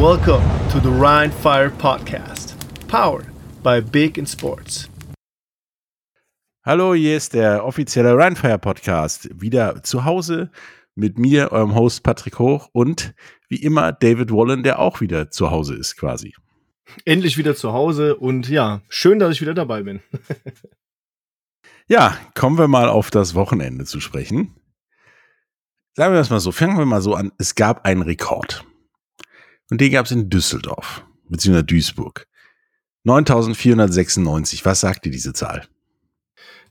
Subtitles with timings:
[0.00, 2.56] Welcome to the Rhine Fire Podcast,
[2.88, 3.26] powered
[3.62, 4.90] by Big in Sports.
[6.64, 9.28] Hallo, hier ist der offizielle Rheinfire Podcast.
[9.40, 10.50] Wieder zu Hause
[10.96, 13.14] mit mir, eurem Host Patrick Hoch und
[13.48, 16.34] wie immer David Wallen, der auch wieder zu Hause ist quasi.
[17.04, 20.00] Endlich wieder zu Hause und ja, schön, dass ich wieder dabei bin.
[21.86, 24.56] ja, kommen wir mal auf das Wochenende zu sprechen.
[25.94, 27.30] Sagen wir das mal so, fangen wir mal so an.
[27.38, 28.66] Es gab einen Rekord.
[29.74, 32.28] Und den gab es in Düsseldorf, beziehungsweise Duisburg.
[33.02, 34.64] 9496.
[34.64, 35.66] Was sagt dir diese Zahl?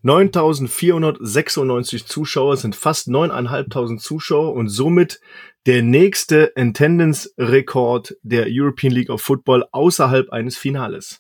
[0.04, 5.20] 9496 Zuschauer sind fast 9.500 Zuschauer und somit
[5.66, 11.20] der nächste Attendance-Rekord der European League of Football außerhalb eines Finales.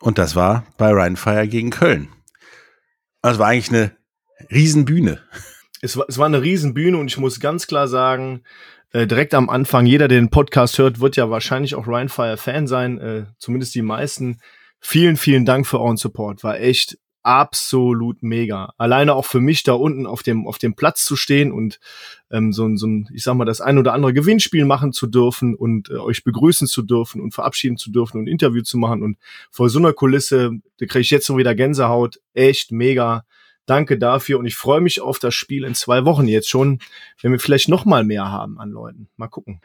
[0.00, 2.08] Und das war bei Rheinfire gegen Köln.
[3.20, 3.94] Das war eigentlich eine
[4.50, 5.20] Riesenbühne.
[5.82, 8.42] Es war, es war eine Riesenbühne und ich muss ganz klar sagen,
[8.92, 12.98] äh, direkt am Anfang, jeder, der den Podcast hört, wird ja wahrscheinlich auch Rheinfire-Fan sein,
[12.98, 14.38] äh, zumindest die meisten.
[14.80, 16.44] Vielen, vielen Dank für euren Support.
[16.44, 18.72] War echt absolut mega.
[18.78, 21.78] Alleine auch für mich da unten auf dem, auf dem Platz zu stehen und
[22.30, 25.54] ähm, so, so ein, ich sag mal, das ein oder andere Gewinnspiel machen zu dürfen
[25.54, 29.02] und äh, euch begrüßen zu dürfen und verabschieden zu dürfen und ein Interview zu machen.
[29.02, 29.18] Und
[29.50, 32.18] vor so einer Kulisse, da kriege ich jetzt so wieder Gänsehaut.
[32.32, 33.24] Echt mega.
[33.68, 36.80] Danke dafür und ich freue mich auf das Spiel in zwei Wochen jetzt schon,
[37.20, 39.08] wenn wir vielleicht noch mal mehr haben an Leuten.
[39.16, 39.60] Mal gucken.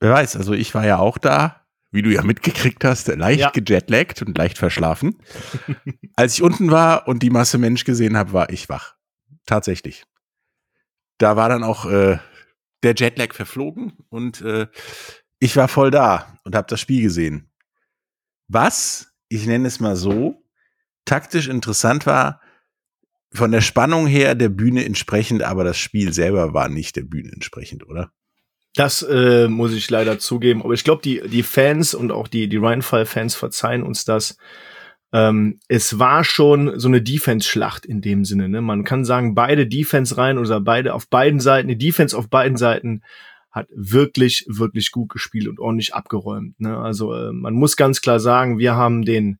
[0.00, 3.50] Wer weiß, also ich war ja auch da wie du ja mitgekriegt hast, leicht ja.
[3.50, 5.18] gejetlaggt und leicht verschlafen.
[6.16, 8.96] Als ich unten war und die Masse Mensch gesehen habe, war ich wach.
[9.46, 10.04] Tatsächlich.
[11.18, 12.18] Da war dann auch äh,
[12.82, 14.66] der Jetlag verflogen und äh,
[15.38, 17.50] ich war voll da und habe das Spiel gesehen.
[18.48, 20.42] Was, ich nenne es mal so,
[21.04, 22.40] taktisch interessant war,
[23.32, 27.30] von der Spannung her der Bühne entsprechend, aber das Spiel selber war nicht der Bühne
[27.32, 28.10] entsprechend, oder?
[28.74, 30.62] Das äh, muss ich leider zugeben.
[30.62, 34.36] Aber ich glaube, die, die Fans und auch die, die Rheinfall-Fans verzeihen uns das.
[35.12, 38.48] Ähm, es war schon so eine Defense-Schlacht in dem Sinne.
[38.48, 38.62] Ne?
[38.62, 42.56] Man kann sagen, beide Defense rein oder beide auf beiden Seiten, die Defense auf beiden
[42.56, 43.02] Seiten
[43.50, 46.58] hat wirklich, wirklich gut gespielt und ordentlich abgeräumt.
[46.58, 46.78] Ne?
[46.78, 49.38] Also äh, man muss ganz klar sagen, wir haben den,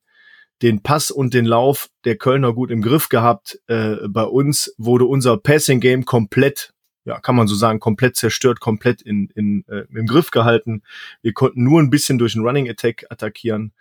[0.63, 3.59] den Pass und den Lauf der Kölner gut im Griff gehabt.
[3.67, 6.73] Äh, bei uns wurde unser Passing Game komplett
[7.05, 10.83] ja, kann man so sagen, komplett zerstört, komplett in, in, äh, im Griff gehalten.
[11.21, 13.73] Wir konnten nur ein bisschen durch einen Running Attack attackieren.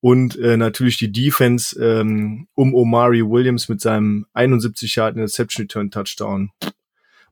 [0.00, 5.90] Und äh, natürlich die Defense ähm, um Omari Williams mit seinem 71 Yard Interception Return
[5.90, 6.50] Touchdown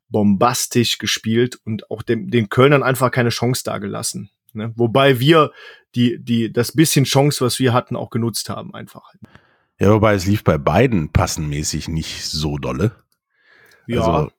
[0.08, 4.30] bombastisch gespielt und auch dem, den Kölnern einfach keine Chance dargelassen.
[4.52, 4.72] Ne?
[4.76, 5.52] Wobei wir
[5.94, 9.12] die, die, das bisschen Chance, was wir hatten, auch genutzt haben, einfach.
[9.78, 12.92] Ja, wobei es lief bei beiden passenmäßig nicht so dolle.
[13.86, 14.00] Ja.
[14.00, 14.32] Also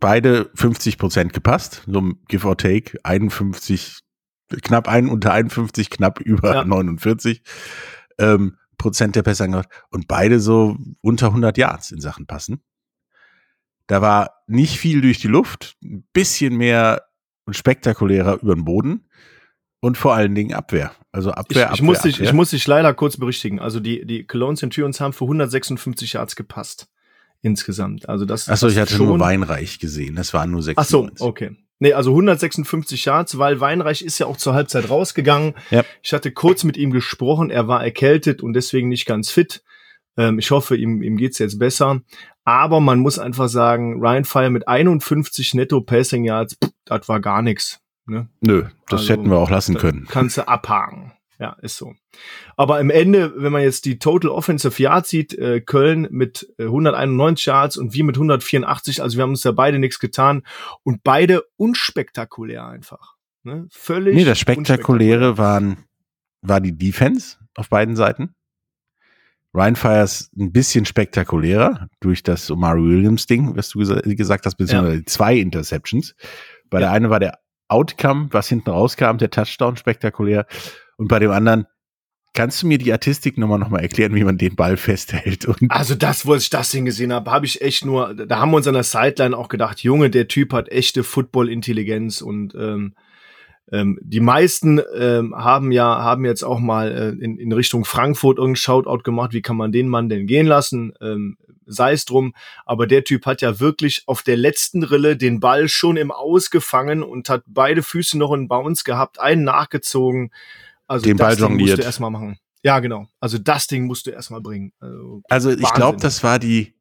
[0.00, 4.00] beide 50 Prozent gepasst, so give or take, 51,
[4.62, 6.64] knapp ein, unter 51, knapp über ja.
[6.64, 7.42] 49
[8.18, 12.62] ähm, Prozent der Pässe angehört und beide so unter 100 Yards in Sachen passen.
[13.86, 17.04] Da war nicht viel durch die Luft, ein bisschen mehr
[17.44, 19.08] und spektakulärer über den Boden
[19.84, 20.92] und vor allen Dingen Abwehr.
[21.12, 23.60] Also Abwehr, ich, ich muss dich, ich muss dich leider kurz berichtigen.
[23.60, 26.88] Also die, die Cologne Centurions haben für 156 Yards gepasst
[27.42, 28.08] insgesamt.
[28.08, 28.48] Also das.
[28.48, 30.16] Achso, ich hatte schon nur Weinreich gesehen.
[30.16, 30.78] Das waren nur 6.
[30.78, 31.54] Achso, okay.
[31.80, 35.52] Nee, also 156 Yards, weil Weinreich ist ja auch zur Halbzeit rausgegangen.
[35.70, 35.84] Ja.
[36.02, 39.62] Ich hatte kurz mit ihm gesprochen, er war erkältet und deswegen nicht ganz fit.
[40.16, 42.00] Ähm, ich hoffe, ihm, ihm geht's jetzt besser.
[42.44, 46.56] Aber man muss einfach sagen, Ryan Fire mit 51 Netto Passing Yards,
[46.86, 47.83] das war gar nichts.
[48.06, 48.28] Ne?
[48.40, 50.06] Nö, das also, hätten wir auch lassen können.
[50.10, 51.12] Kannst du abhaken.
[51.38, 51.94] Ja, ist so.
[52.56, 56.64] Aber im Ende, wenn man jetzt die Total Offensive Yards sieht, äh, Köln mit äh,
[56.64, 60.42] 191 Yards und wir mit 184, also wir haben uns ja beide nichts getan
[60.84, 63.16] und beide unspektakulär einfach.
[63.42, 63.66] Ne?
[63.70, 64.14] Völlig.
[64.14, 65.84] Nee, das Spektakuläre waren,
[66.40, 68.34] war die Defense auf beiden Seiten.
[69.52, 74.56] Ryan Fires ein bisschen spektakulärer durch das Omar Williams Ding, was du gesa gesagt hast,
[74.56, 75.06] beziehungsweise ja.
[75.06, 76.14] zwei Interceptions.
[76.70, 76.86] Bei ja.
[76.86, 77.38] der eine war der
[77.74, 80.46] Outcome, was hinten rauskam, der Touchdown spektakulär.
[80.96, 81.66] Und bei dem anderen,
[82.34, 85.46] kannst du mir die Artistik nochmal noch mal erklären, wie man den Ball festhält?
[85.46, 88.50] Und also das, wo ich das Ding gesehen habe, habe ich echt nur, da haben
[88.50, 92.94] wir uns an der Sideline auch gedacht, Junge, der Typ hat echte Football-Intelligenz und ähm,
[93.72, 98.38] ähm, die meisten ähm, haben ja haben jetzt auch mal äh, in, in Richtung Frankfurt
[98.38, 100.92] irgendein Shoutout gemacht, wie kann man den Mann denn gehen lassen?
[101.00, 102.34] Ähm, sei es drum,
[102.64, 106.50] aber der Typ hat ja wirklich auf der letzten Rille den Ball schon im Aus
[106.50, 110.30] gefangen und hat beide Füße noch in Bounce gehabt, einen nachgezogen.
[110.86, 111.70] Also den Ball jongliert.
[111.70, 112.38] musst du erstmal machen.
[112.62, 113.06] Ja, genau.
[113.20, 114.72] Also das Ding musst du erstmal bringen.
[114.80, 116.74] Also, also ich glaube, das war die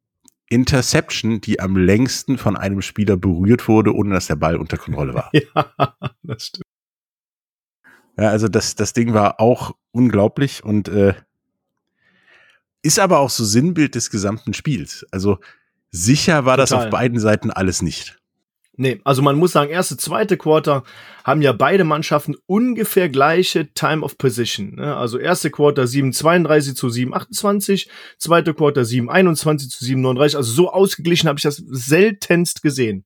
[0.48, 5.14] Interception, die am längsten von einem Spieler berührt wurde, ohne dass der Ball unter Kontrolle
[5.14, 5.32] war.
[5.34, 6.64] ja, das stimmt.
[8.18, 11.16] Ja, also das, das Ding war auch unglaublich und äh,
[12.84, 15.06] ist aber auch so Sinnbild des gesamten Spiels.
[15.12, 15.40] Also
[15.90, 16.58] sicher war Total.
[16.58, 18.18] das auf beiden Seiten alles nicht.
[18.76, 20.84] Nee, also man muss sagen, erste, zweite Quarter
[21.24, 24.76] haben ja beide Mannschaften ungefähr gleiche Time of Position.
[24.76, 24.96] Ne?
[24.96, 27.88] Also erste Quarter 7,32 zu 7,28,
[28.18, 30.38] zweite Quarter 7,21 zu 7,39.
[30.38, 33.06] Also so ausgeglichen habe ich das seltenst gesehen.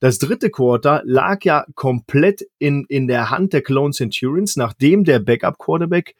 [0.00, 5.20] Das dritte Quarter lag ja komplett in, in der Hand der Clone Centurions, nachdem der
[5.20, 6.16] Backup-Quarterback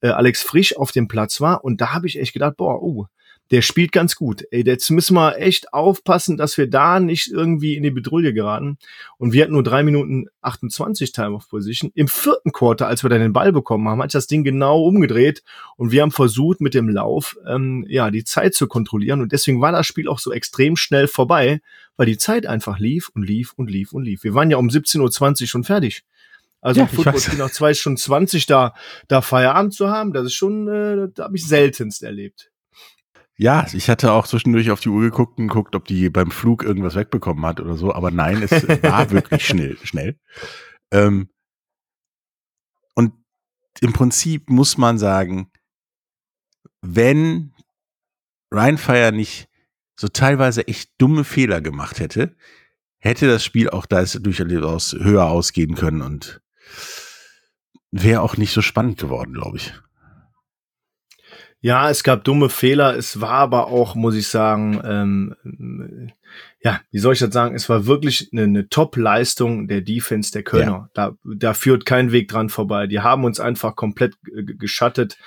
[0.00, 1.64] äh, Alex Frisch auf dem Platz war.
[1.64, 3.06] Und da habe ich echt gedacht, boah, uh,
[3.50, 4.44] der spielt ganz gut.
[4.50, 8.78] Ey, jetzt müssen wir echt aufpassen, dass wir da nicht irgendwie in die Bedrulle geraten.
[9.18, 11.92] Und wir hatten nur drei Minuten 28 Time of Position.
[11.94, 15.42] Im vierten Quarter, als wir dann den Ball bekommen haben, hat das Ding genau umgedreht
[15.76, 19.20] und wir haben versucht, mit dem Lauf ähm, ja die Zeit zu kontrollieren.
[19.20, 21.60] Und deswegen war das Spiel auch so extrem schnell vorbei,
[21.96, 24.24] weil die Zeit einfach lief und lief und lief und lief.
[24.24, 26.02] Wir waren ja um 17.20 Uhr schon fertig.
[26.66, 28.74] Also ja, Football nach zwei Stunden 20 da,
[29.06, 32.50] da Feierabend zu haben, das ist schon, äh, da habe ich seltenst erlebt.
[33.36, 36.64] Ja, ich hatte auch zwischendurch auf die Uhr geguckt und geguckt, ob die beim Flug
[36.64, 38.50] irgendwas wegbekommen hat oder so, aber nein, es
[38.82, 40.18] war wirklich schnell, schnell.
[40.90, 41.28] Ähm,
[42.96, 43.12] und
[43.80, 45.52] im Prinzip muss man sagen,
[46.82, 47.54] wenn
[48.52, 49.48] Ryan Fire nicht
[49.94, 52.34] so teilweise echt dumme Fehler gemacht hätte,
[52.98, 56.42] hätte das Spiel auch da durchaus höher ausgehen können und
[57.90, 59.72] wäre auch nicht so spannend geworden, glaube ich.
[61.60, 62.96] Ja, es gab dumme Fehler.
[62.96, 66.12] Es war aber auch, muss ich sagen, ähm,
[66.62, 67.56] ja, wie soll ich das sagen?
[67.56, 70.66] Es war wirklich eine, eine Top-Leistung der Defense der Kölner.
[70.66, 70.90] Ja.
[70.94, 72.86] Da, da führt kein Weg dran vorbei.
[72.86, 75.18] Die haben uns einfach komplett geschattet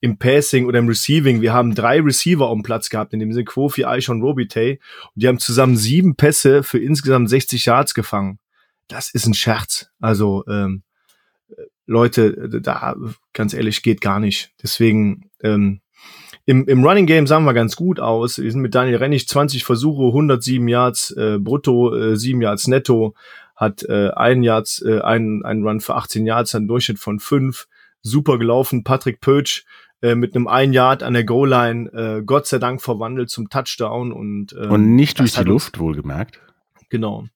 [0.00, 1.40] im Passing oder im Receiving.
[1.40, 4.78] Wir haben drei Receiver dem Platz gehabt, in dem Sinne Quofi, Aich und Robitay.
[5.14, 8.38] Und die haben zusammen sieben Pässe für insgesamt 60 Yards gefangen.
[8.88, 9.90] Das ist ein Scherz.
[10.00, 10.82] Also, ähm,
[11.88, 12.94] Leute, da
[13.32, 14.52] ganz ehrlich geht gar nicht.
[14.62, 15.80] Deswegen ähm,
[16.48, 18.38] im, Im Running Game sahen wir ganz gut aus.
[18.38, 23.14] Wir sind mit Daniel Rennig 20 Versuche, 107 Yards äh, brutto, äh, 7 Yards netto,
[23.54, 27.68] hat äh, ein Yards, äh, einen, einen Run für 18 Yards, einen Durchschnitt von 5.
[28.00, 28.82] Super gelaufen.
[28.82, 29.66] Patrick Pötsch
[30.00, 34.10] äh, mit einem ein Yard an der Goal-Line, äh, Gott sei Dank verwandelt zum Touchdown.
[34.10, 36.40] Und, äh, und nicht durch die Luft, wohlgemerkt.
[36.88, 37.26] Genau.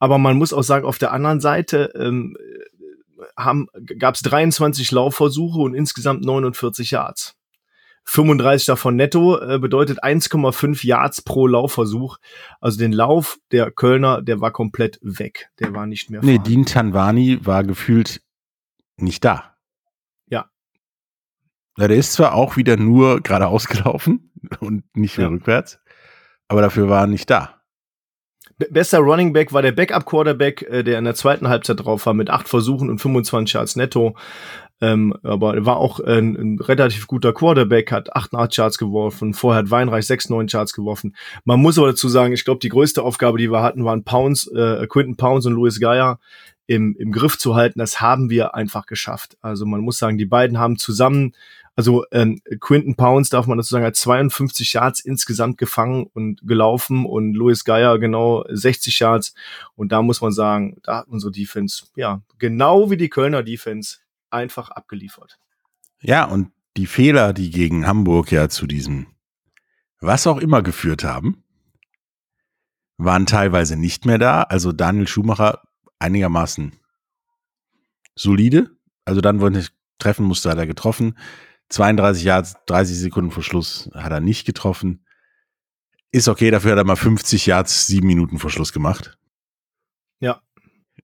[0.00, 2.36] Aber man muss auch sagen, auf der anderen Seite ähm,
[3.98, 7.36] gab es 23 Laufversuche und insgesamt 49 Yards.
[8.04, 12.18] 35 davon netto äh, bedeutet 1,5 Yards pro Laufversuch.
[12.60, 15.50] Also den Lauf der Kölner, der war komplett weg.
[15.60, 18.20] Der war nicht mehr Nee, Dean Tanwani war gefühlt
[18.96, 19.56] nicht da.
[20.26, 20.50] Ja.
[21.78, 21.88] ja.
[21.88, 25.32] Der ist zwar auch wieder nur geradeaus gelaufen und nicht mehr ja.
[25.32, 25.78] rückwärts,
[26.48, 27.61] aber dafür war er nicht da.
[28.70, 32.14] Bester Running Back war der Backup Quarterback, äh, der in der zweiten Halbzeit drauf war
[32.14, 34.14] mit acht Versuchen und 25 Yards netto.
[34.82, 39.60] Ähm, aber er war auch ein, ein, relativ guter Quarterback, hat 8 Charts geworfen, vorher
[39.60, 41.14] hat Weinreich 6, 9 Charts geworfen.
[41.44, 44.48] Man muss aber dazu sagen, ich glaube, die größte Aufgabe, die wir hatten, waren Pounds,
[44.48, 46.18] äh, Quinton Pounds und Louis Geyer
[46.66, 47.78] im, im Griff zu halten.
[47.78, 49.36] Das haben wir einfach geschafft.
[49.40, 51.32] Also man muss sagen, die beiden haben zusammen,
[51.74, 57.06] also ähm, Quinton Pounds, darf man dazu sagen, hat 52 Yards insgesamt gefangen und gelaufen
[57.06, 59.34] und Louis Geyer genau 60 Yards.
[59.74, 63.98] Und da muss man sagen, da hat unsere Defense, ja, genau wie die Kölner Defense,
[64.30, 65.38] einfach abgeliefert.
[66.00, 69.06] Ja, und die Fehler, die gegen Hamburg ja zu diesem
[70.02, 71.44] was auch immer geführt haben,
[72.98, 74.42] waren teilweise nicht mehr da.
[74.42, 75.62] Also Daniel Schumacher
[75.98, 76.72] einigermaßen
[78.16, 78.70] solide.
[79.04, 79.64] Also dann, wo er
[79.98, 81.16] treffen musste, hat er getroffen.
[81.72, 85.04] 32 Yards, 30 Sekunden vor Schluss hat er nicht getroffen.
[86.10, 89.18] Ist okay, dafür hat er mal 50 Yards, sieben Minuten vor Schluss gemacht.
[90.20, 90.42] Ja.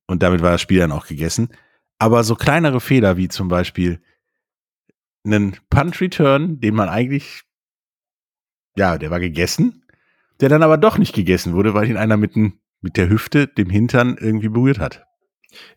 [0.06, 1.48] Und damit war das Spiel dann auch gegessen.
[1.98, 4.02] Aber so kleinere Fehler wie zum Beispiel
[5.24, 7.42] einen Punt-Return, den man eigentlich,
[8.76, 9.84] ja, der war gegessen,
[10.40, 13.70] der dann aber doch nicht gegessen wurde, weil ihn einer mit, mit der Hüfte, dem
[13.70, 15.07] Hintern irgendwie berührt hat.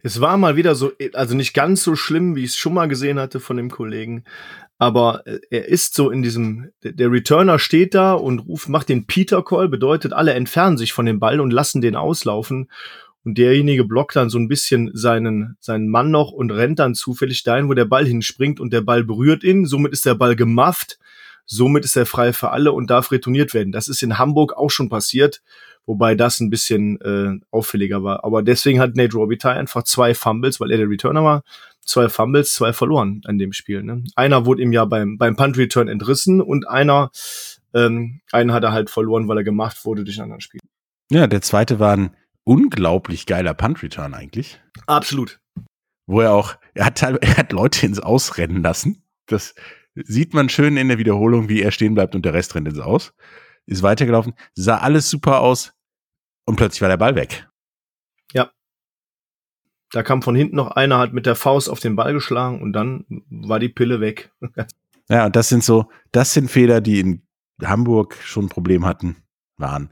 [0.04, 2.88] Es war mal wieder so, also nicht ganz so schlimm, wie ich es schon mal
[2.88, 4.26] gesehen hatte von dem Kollegen,
[4.78, 9.06] aber äh, er ist so in diesem, der Returner steht da und ruft, macht den
[9.06, 12.68] Peter Call, bedeutet, alle entfernen sich von dem Ball und lassen den auslaufen
[13.24, 17.44] und derjenige blockt dann so ein bisschen seinen, seinen Mann noch und rennt dann zufällig
[17.44, 19.66] dahin, wo der Ball hinspringt und der Ball berührt ihn.
[19.66, 20.98] Somit ist der Ball gemufft.
[21.46, 23.72] Somit ist er frei für alle und darf retourniert werden.
[23.72, 25.44] Das ist in Hamburg auch schon passiert,
[25.86, 28.24] wobei das ein bisschen äh, auffälliger war.
[28.24, 31.44] Aber deswegen hat Nate Robitaille einfach zwei Fumbles, weil er der Returner war,
[31.84, 33.84] zwei Fumbles, zwei verloren an dem Spiel.
[33.84, 34.04] Ne?
[34.16, 37.12] Einer wurde ihm ja beim, beim Punt-Return entrissen und einer,
[37.74, 40.62] ähm, einen hat er halt verloren, weil er gemacht wurde durch einen anderen Spiel.
[41.12, 44.62] Ja, der zweite war ein unglaublich geiler Punt-Return eigentlich.
[44.88, 45.40] Absolut.
[46.08, 49.04] Wo er auch er hat, er hat Leute ins Ausrennen lassen.
[49.28, 49.56] Das
[49.96, 52.80] sieht man schön in der Wiederholung, wie er stehen bleibt und der Rest rennt ins
[52.80, 53.14] Aus.
[53.66, 55.74] Ist weitergelaufen, sah alles super aus
[56.46, 57.48] und plötzlich war der Ball weg.
[58.34, 58.52] Ja.
[59.92, 62.74] Da kam von hinten noch einer, hat mit der Faust auf den Ball geschlagen und
[62.74, 64.32] dann war die Pille weg.
[65.10, 67.22] ja, und das sind so, das sind Fehler, die in
[67.62, 69.18] Hamburg schon ein Problem hatten,
[69.58, 69.92] waren,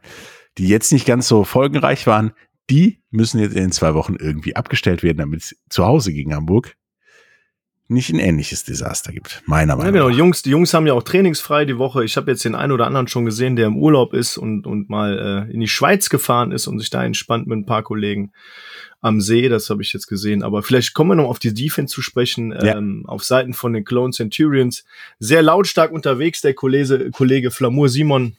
[0.57, 2.33] die jetzt nicht ganz so folgenreich waren.
[2.69, 6.75] Die müssen jetzt in zwei Wochen irgendwie abgestellt werden, damit es zu Hause gegen Hamburg
[7.89, 10.09] nicht ein ähnliches Desaster gibt, meiner Meinung ja, genau.
[10.09, 10.17] nach.
[10.17, 12.05] Jungs, die Jungs haben ja auch trainingsfrei die Woche.
[12.05, 14.89] Ich habe jetzt den einen oder anderen schon gesehen, der im Urlaub ist und, und
[14.89, 18.31] mal äh, in die Schweiz gefahren ist und sich da entspannt mit ein paar Kollegen
[19.01, 19.49] am See.
[19.49, 20.43] Das habe ich jetzt gesehen.
[20.43, 22.51] Aber vielleicht kommen wir noch auf die Defense zu sprechen.
[22.51, 22.77] Ja.
[22.77, 24.85] Ähm, auf Seiten von den Clone Centurions.
[25.17, 28.37] Sehr lautstark unterwegs, der Kollege, Kollege Flamur Simon.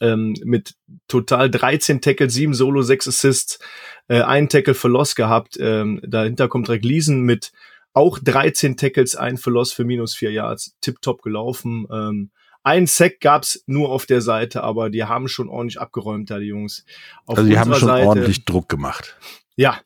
[0.00, 0.76] Ähm, mit
[1.08, 3.58] total 13 Tackles, 7 Solo, 6 Assists,
[4.06, 5.56] äh, einen Tackle für Loss gehabt.
[5.58, 7.50] Ähm, dahinter kommt Rick Leeson mit
[7.94, 10.76] auch 13 Tackles, ein Verloss für minus 4 Yards.
[10.80, 11.86] Tipptopp gelaufen.
[11.90, 12.30] Ähm,
[12.64, 16.46] ein Sack gab's nur auf der Seite, aber die haben schon ordentlich abgeräumt da, die
[16.46, 16.84] Jungs.
[17.26, 19.16] Auf also die haben schon Seite, ordentlich Druck gemacht.
[19.54, 19.80] Ja.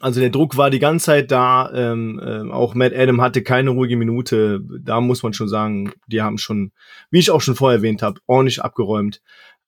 [0.00, 1.70] Also der Druck war die ganze Zeit da.
[1.72, 4.60] Ähm, ähm, auch Matt Adam hatte keine ruhige Minute.
[4.80, 6.72] Da muss man schon sagen, die haben schon,
[7.10, 9.22] wie ich auch schon vorher erwähnt habe, ordentlich abgeräumt.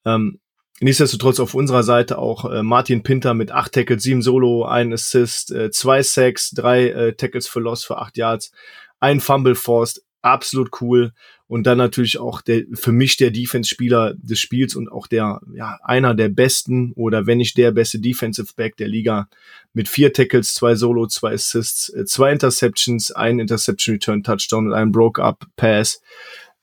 [0.04, 0.40] Ähm,
[0.80, 5.50] Nichtsdestotrotz auf unserer Seite auch äh, Martin Pinter mit acht Tackles, sieben Solo, ein Assist,
[5.50, 8.52] äh, zwei Sacks, drei äh, Tackles für Loss für acht Yards,
[9.00, 11.12] ein Fumble Forced, absolut cool.
[11.48, 15.78] Und dann natürlich auch der, für mich der Defense-Spieler des Spiels und auch der, ja,
[15.84, 19.28] einer der besten oder wenn nicht der beste Defensive Back der Liga
[19.72, 24.72] mit vier Tackles, zwei Solo, zwei Assists, äh, zwei Interceptions, ein Interception Return Touchdown und
[24.74, 26.02] ein Broke-Up Pass.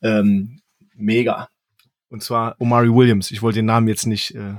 [0.02, 0.60] Ähm,
[0.96, 1.48] mega.
[2.14, 3.32] Und zwar Omari Williams.
[3.32, 4.36] Ich wollte den Namen jetzt nicht.
[4.36, 4.58] Äh,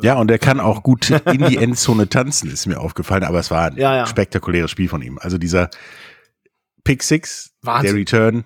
[0.00, 3.50] ja, und er kann auch gut in die Endzone tanzen, ist mir aufgefallen, aber es
[3.50, 4.06] war ein ja, ja.
[4.06, 5.18] spektakuläres Spiel von ihm.
[5.18, 5.68] Also dieser
[6.82, 7.90] Pick Six, Wahnsinn.
[7.90, 8.44] der Return,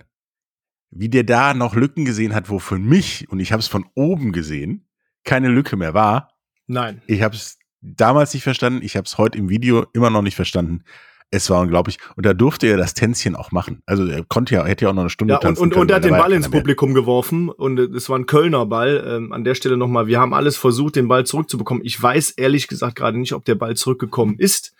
[0.91, 3.87] wie der da noch Lücken gesehen hat, wo für mich, und ich habe es von
[3.95, 4.89] oben gesehen,
[5.23, 6.33] keine Lücke mehr war.
[6.67, 7.03] Nein.
[7.07, 10.35] Ich habe es damals nicht verstanden, ich habe es heute im Video immer noch nicht
[10.35, 10.83] verstanden.
[11.31, 11.99] Es war unglaublich.
[12.15, 13.83] Und da durfte er das Tänzchen auch machen.
[13.85, 15.83] Also er konnte ja, hätte ja auch noch eine Stunde ja, tanzen und, und, können.
[15.83, 17.03] Und er hat den Ball ins Publikum mehr.
[17.03, 19.05] geworfen und es war ein Kölner Ball.
[19.07, 21.85] Ähm, an der Stelle nochmal, wir haben alles versucht, den Ball zurückzubekommen.
[21.85, 24.75] Ich weiß ehrlich gesagt gerade nicht, ob der Ball zurückgekommen ist.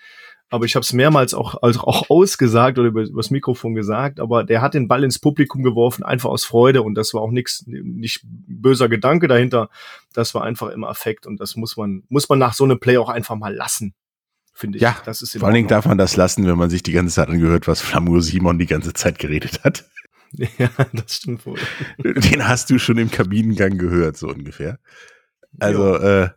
[0.49, 4.21] Aber ich habe es mehrmals auch, also auch ausgesagt oder über, über das Mikrofon gesagt,
[4.21, 7.33] aber der hat den Ball ins Publikum geworfen, einfach aus Freude und das war auch
[7.33, 9.69] nichts, nicht böser Gedanke dahinter.
[10.13, 12.99] Das war einfach immer Affekt und das muss man, muss man nach so einem Play
[12.99, 13.95] auch einfach mal lassen
[14.57, 14.83] finde ich.
[14.83, 17.15] Ja, das ist vor allen Dingen darf man das lassen, wenn man sich die ganze
[17.15, 19.85] Zeit angehört, was Flamur Simon die ganze Zeit geredet hat.
[20.59, 21.59] Ja, das stimmt wohl.
[21.99, 24.79] Den hast du schon im Kabinengang gehört, so ungefähr.
[25.59, 26.31] Also, äh,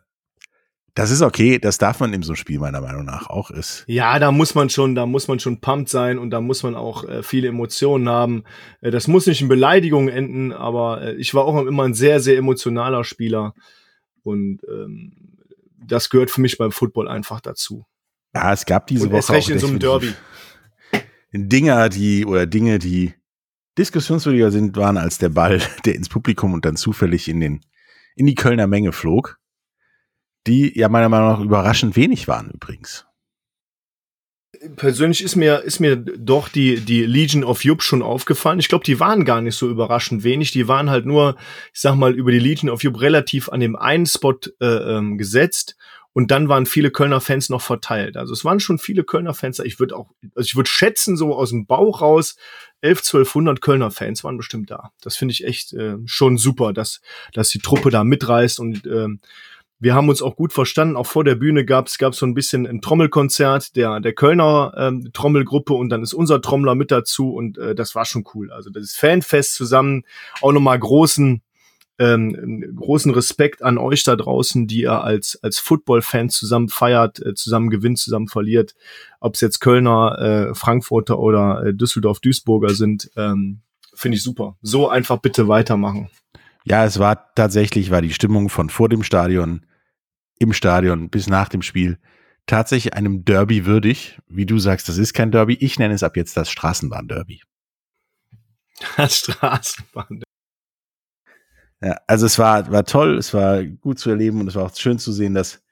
[0.94, 3.84] das ist okay, das darf man in so einem Spiel meiner Meinung nach auch ist.
[3.86, 6.74] Ja, da muss man schon, da muss man schon pumped sein und da muss man
[6.74, 8.44] auch äh, viele Emotionen haben.
[8.80, 12.20] Äh, das muss nicht in Beleidigungen enden, aber äh, ich war auch immer ein sehr,
[12.20, 13.54] sehr emotionaler Spieler
[14.22, 15.12] und ähm,
[15.82, 17.86] das gehört für mich beim Football einfach dazu.
[18.34, 20.14] Ja, es gab diese Und Woche auch in so einem Derby.
[21.32, 23.14] Dinger, die oder Dinge, die
[23.78, 27.60] diskussionswürdiger sind, waren als der Ball, der ins Publikum und dann zufällig in den
[28.16, 29.38] in die Kölner Menge flog,
[30.46, 33.06] die ja meiner Meinung nach überraschend wenig waren übrigens.
[34.76, 38.58] Persönlich ist mir ist mir doch die die Legion of Jupp schon aufgefallen.
[38.58, 40.50] Ich glaube, die waren gar nicht so überraschend wenig.
[40.50, 41.36] Die waren halt nur,
[41.72, 45.16] ich sag mal, über die Legion of Jupp relativ an dem einen Spot äh, ähm,
[45.16, 45.76] gesetzt
[46.12, 48.16] und dann waren viele Kölner Fans noch verteilt.
[48.16, 49.58] Also es waren schon viele Kölner Fans.
[49.60, 52.36] Ich würde auch, also ich würde schätzen, so aus dem Bauch raus,
[52.80, 54.90] 11, 1200 Kölner Fans waren bestimmt da.
[55.00, 57.00] Das finde ich echt äh, schon super, dass,
[57.32, 59.08] dass die Truppe da mitreißt und äh,
[59.82, 60.96] wir haben uns auch gut verstanden.
[60.96, 65.10] Auch vor der Bühne gab es so ein bisschen ein Trommelkonzert der, der Kölner ähm,
[65.14, 68.52] Trommelgruppe und dann ist unser Trommler mit dazu und äh, das war schon cool.
[68.52, 70.04] Also das Fanfest zusammen,
[70.42, 71.40] auch nochmal großen
[72.00, 77.34] ähm, großen Respekt an euch da draußen, die ihr als, als Football-Fans zusammen feiert, äh,
[77.34, 78.74] zusammen gewinnt, zusammen verliert.
[79.20, 83.60] Ob es jetzt Kölner, äh, Frankfurter oder äh, Düsseldorf-Duisburger sind, ähm,
[83.92, 84.56] finde ich super.
[84.62, 86.08] So einfach bitte weitermachen.
[86.64, 89.66] Ja, es war tatsächlich, war die Stimmung von vor dem Stadion,
[90.38, 91.98] im Stadion bis nach dem Spiel
[92.46, 94.18] tatsächlich einem Derby würdig.
[94.26, 95.58] Wie du sagst, das ist kein Derby.
[95.60, 97.42] Ich nenne es ab jetzt das Straßenbahn-Derby.
[98.96, 100.22] Das Straßenbahn.
[101.82, 104.76] Ja, also es war, war toll, es war gut zu erleben und es war auch
[104.76, 105.62] schön zu sehen, dass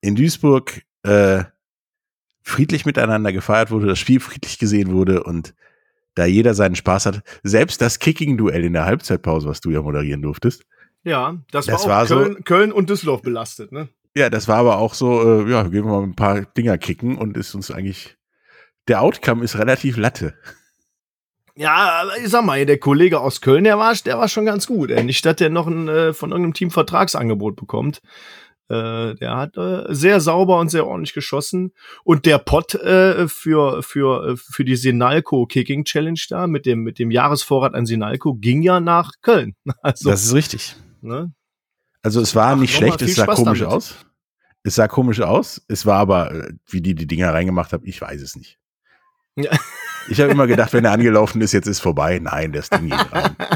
[0.00, 1.44] in Duisburg äh,
[2.42, 5.54] friedlich miteinander gefeiert wurde, das Spiel friedlich gesehen wurde und
[6.14, 7.22] da jeder seinen Spaß hat.
[7.42, 10.64] Selbst das Kicking-Duell in der Halbzeitpause, was du ja moderieren durftest.
[11.04, 13.88] Ja, das, das war auch war Köln, so, Köln und Düsseldorf belastet, ne?
[14.16, 17.18] Ja, das war aber auch so, äh, ja, gehen wir mal ein paar Dinger kicken
[17.18, 18.16] und ist uns eigentlich
[18.88, 20.34] der Outcome ist relativ latte.
[21.56, 24.90] Ja, ich sag mal, der Kollege aus Köln, der war, der war schon ganz gut.
[24.90, 25.04] Ey.
[25.04, 28.02] Nicht, dass der noch ein, äh, von irgendeinem Team Vertragsangebot bekommt.
[28.68, 31.72] Äh, der hat äh, sehr sauber und sehr ordentlich geschossen.
[32.02, 36.98] Und der Pot äh, für, für, für die Sinalco Kicking Challenge da mit dem, mit
[36.98, 39.54] dem Jahresvorrat an Sinalco ging ja nach Köln.
[39.82, 40.76] Also, das ist richtig.
[41.02, 41.32] Ne?
[42.02, 43.74] Also es war Ach, nicht schlecht, es sah Spaß komisch damit.
[43.74, 43.94] aus.
[44.62, 45.62] Es sah komisch aus.
[45.68, 48.58] Es war aber, wie die die Dinger reingemacht haben, ich weiß es nicht.
[49.36, 49.50] Ja.
[50.08, 52.18] Ich habe immer gedacht, wenn er angelaufen ist, jetzt ist vorbei.
[52.18, 53.36] Nein, das Ding geht rein.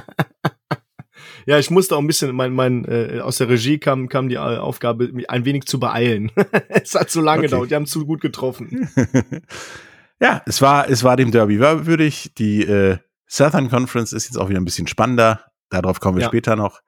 [1.48, 4.34] Ja, ich musste auch ein bisschen, mein, mein, äh, aus der Regie kam, kam die
[4.34, 6.30] äh, Aufgabe, mich ein wenig zu beeilen.
[6.68, 7.46] es hat zu lange okay.
[7.46, 8.90] gedauert, die haben zu gut getroffen.
[10.20, 12.34] ja, es war, es war dem Derby würdig.
[12.36, 15.42] Die äh, Southern Conference ist jetzt auch wieder ein bisschen spannender.
[15.70, 16.28] Darauf kommen wir ja.
[16.28, 16.80] später noch.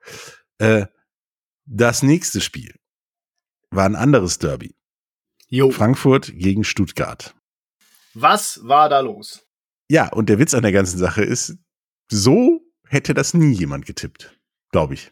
[0.59, 0.85] Äh,
[1.65, 2.75] das nächste Spiel
[3.71, 4.75] war ein anderes Derby.
[5.47, 5.71] Jo.
[5.71, 7.33] Frankfurt gegen Stuttgart.
[8.13, 9.45] Was war da los?
[9.89, 11.57] Ja, und der Witz an der ganzen Sache ist,
[12.09, 14.37] so hätte das nie jemand getippt
[14.71, 15.11] glaube ich.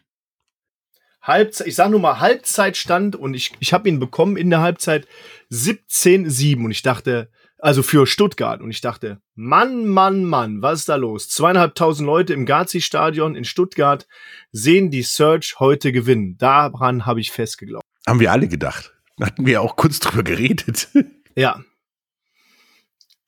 [1.22, 5.06] Halbzeit, ich sage nur mal Halbzeitstand und ich, ich habe ihn bekommen in der Halbzeit
[5.52, 10.88] 17-7 und ich dachte, also für Stuttgart und ich dachte, Mann, Mann, Mann, was ist
[10.88, 11.28] da los?
[11.28, 14.06] Zweieinhalbtausend Leute im Gazi-Stadion in Stuttgart
[14.50, 16.38] sehen die Search heute gewinnen.
[16.38, 17.84] Daran habe ich festgeglaubt.
[18.06, 18.94] Haben wir alle gedacht.
[19.20, 20.88] Hatten wir auch kurz drüber geredet.
[21.36, 21.62] Ja.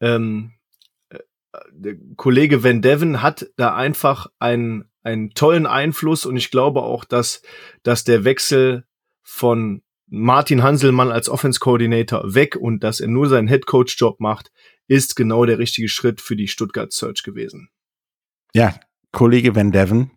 [0.02, 0.52] Ähm,
[1.08, 1.18] äh,
[1.70, 7.04] der Kollege Van Devon hat da einfach einen einen tollen Einfluss und ich glaube auch,
[7.04, 7.42] dass,
[7.82, 8.84] dass der Wechsel
[9.22, 14.20] von Martin Hanselmann als Offense Coordinator weg und dass er nur seinen Head Coach Job
[14.20, 14.52] macht,
[14.86, 17.70] ist genau der richtige Schritt für die Stuttgart Search gewesen.
[18.54, 18.78] Ja,
[19.10, 20.10] Kollege Van Devon,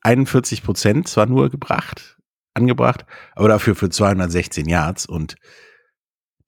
[0.00, 2.18] 41 Prozent zwar nur gebracht,
[2.54, 5.36] angebracht, aber dafür für 216 Yards und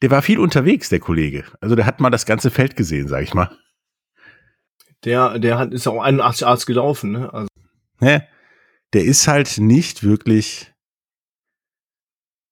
[0.02, 1.44] der war viel unterwegs, der Kollege.
[1.60, 3.56] Also der hat mal das ganze Feld gesehen, sag ich mal.
[5.04, 7.32] Der, der hat, ist auch 81 Yards gelaufen, ne?
[7.32, 7.48] Also
[8.00, 8.26] ne,
[8.92, 10.72] der ist halt nicht wirklich,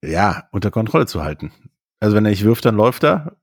[0.04, 1.52] ja, unter Kontrolle zu halten.
[2.00, 3.36] Also wenn er nicht wirft, dann läuft er.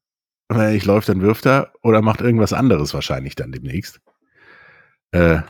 [0.47, 4.01] Wenn er nicht läuft, dann wirft er oder macht irgendwas anderes wahrscheinlich dann demnächst.
[5.11, 5.41] Äh,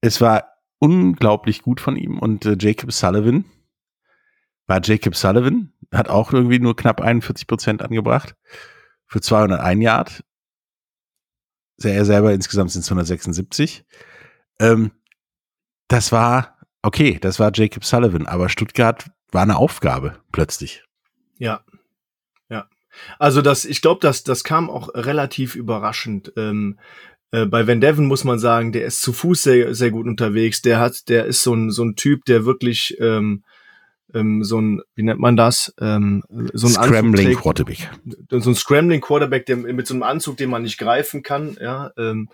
[0.00, 3.44] es war unglaublich gut von ihm und äh, Jacob Sullivan
[4.66, 8.36] war Jacob Sullivan, hat auch irgendwie nur knapp 41 Prozent angebracht
[9.06, 10.24] für 201 Yard.
[11.82, 13.84] Er selber insgesamt sind es 276.
[14.60, 14.92] Ähm,
[15.88, 20.84] das war, okay, das war Jacob Sullivan, aber Stuttgart war eine Aufgabe plötzlich.
[21.38, 21.64] Ja.
[22.48, 22.68] Ja.
[23.18, 26.32] Also das, ich glaube, das, das kam auch relativ überraschend.
[26.36, 26.78] Ähm,
[27.30, 30.62] äh, bei Van Devon muss man sagen, der ist zu Fuß sehr, sehr gut unterwegs.
[30.62, 33.44] Der hat, der ist so ein, so ein Typ, der wirklich ähm,
[34.14, 35.74] ähm, so ein, wie nennt man das?
[35.80, 37.90] Ähm, so ein Scrambling trägt, Quarterback.
[38.30, 41.90] So ein Scrambling Quarterback, der mit so einem Anzug, den man nicht greifen kann, ja.
[41.96, 42.28] Ähm,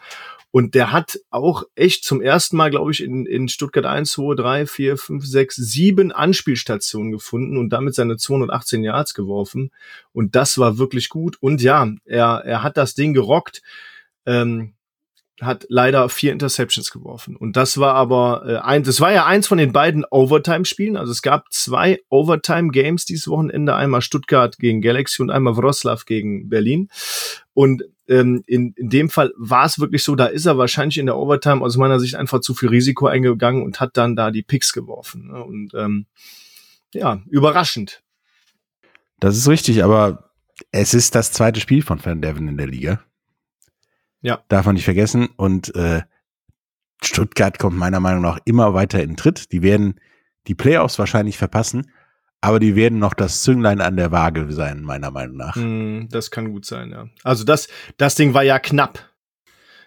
[0.53, 4.35] und der hat auch echt zum ersten Mal, glaube ich, in, in Stuttgart 1, 2,
[4.35, 9.71] 3, 4, 5, 6, 7 Anspielstationen gefunden und damit seine 218 Yards geworfen.
[10.13, 11.39] Und das war wirklich gut.
[11.41, 13.63] Und ja, er, er hat das Ding gerockt.
[14.27, 14.75] Ähm,
[15.45, 17.37] hat leider vier Interceptions geworfen.
[17.37, 20.97] Und das war aber äh, ein, das war ja eins von den beiden Overtime-Spielen.
[20.97, 26.49] Also es gab zwei Overtime-Games dieses Wochenende, einmal Stuttgart gegen Galaxy und einmal Wroclaw gegen
[26.49, 26.89] Berlin.
[27.55, 31.07] Und ähm, in, in dem Fall war es wirklich so, da ist er wahrscheinlich in
[31.07, 34.43] der Overtime aus meiner Sicht einfach zu viel Risiko eingegangen und hat dann da die
[34.43, 35.29] Picks geworfen.
[35.29, 35.43] Ne?
[35.43, 36.07] Und ähm,
[36.95, 38.03] ja, überraschend.
[39.19, 40.31] Das ist richtig, aber
[40.71, 43.03] es ist das zweite Spiel von Van Devon in der Liga.
[44.23, 44.43] Ja.
[44.49, 45.29] Darf man nicht vergessen.
[45.37, 46.03] Und äh,
[47.03, 49.53] Stuttgart kommt meiner Meinung nach immer weiter in Tritt.
[49.53, 50.01] Die werden
[50.47, 51.91] die Playoffs wahrscheinlich verpassen,
[52.41, 55.57] aber die werden noch das Zünglein an der Waage sein, meiner Meinung nach.
[55.57, 57.07] Mm, das kann gut sein, ja.
[57.23, 59.09] Also das, das Ding war ja knapp.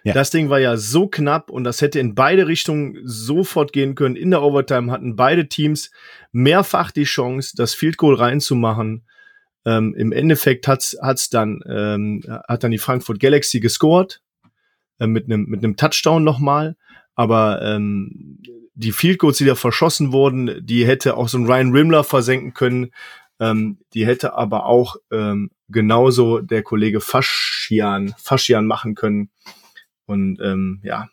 [0.04, 0.14] Ja.
[0.14, 4.14] Das Ding war ja so knapp und das hätte in beide Richtungen sofort gehen können.
[4.14, 5.90] In der Overtime hatten beide Teams
[6.30, 9.04] mehrfach die Chance, das Field Goal reinzumachen.
[9.64, 14.22] Ähm, Im Endeffekt hat's, hat's dann, ähm, hat dann die Frankfurt Galaxy gescored
[14.98, 16.76] äh, mit einem mit einem Touchdown nochmal.
[17.14, 18.38] Aber ähm,
[18.74, 22.52] die Field Goals, die da verschossen wurden, die hätte auch so ein Ryan Rimler versenken
[22.52, 22.92] können.
[23.40, 29.30] Ähm, die hätte aber auch ähm, genauso der Kollege Faschian, Faschian machen können.
[30.06, 31.08] Und ähm, ja.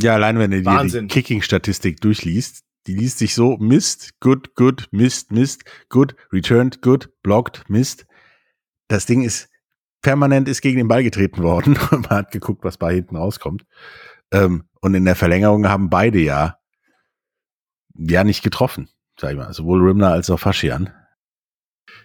[0.00, 4.88] Ja, allein wenn du dir die Kicking-Statistik durchliest, die liest sich so, Mist, good, good,
[4.92, 8.06] Mist, Mist, good, returned, good, blocked, Mist.
[8.86, 9.50] Das Ding ist
[10.08, 11.78] permanent ist gegen den Ball getreten worden.
[11.90, 13.66] Man hat geguckt, was bei hinten rauskommt.
[14.32, 16.56] Ähm, und in der Verlängerung haben beide ja
[17.94, 18.88] ja nicht getroffen,
[19.20, 19.52] sag ich mal.
[19.52, 20.88] Sowohl Rimner als auch Faschian.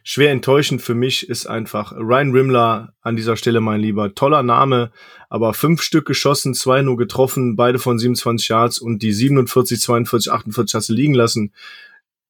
[0.04, 4.14] schwer enttäuschend für mich ist einfach Ryan Rimler an dieser Stelle mein Lieber.
[4.14, 4.92] Toller Name,
[5.30, 10.30] aber fünf Stück geschossen, zwei nur getroffen, beide von 27 Yards und die 47, 42,
[10.30, 11.54] 48 hast du liegen lassen.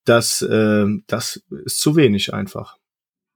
[0.05, 2.77] Das, äh, das ist zu wenig einfach.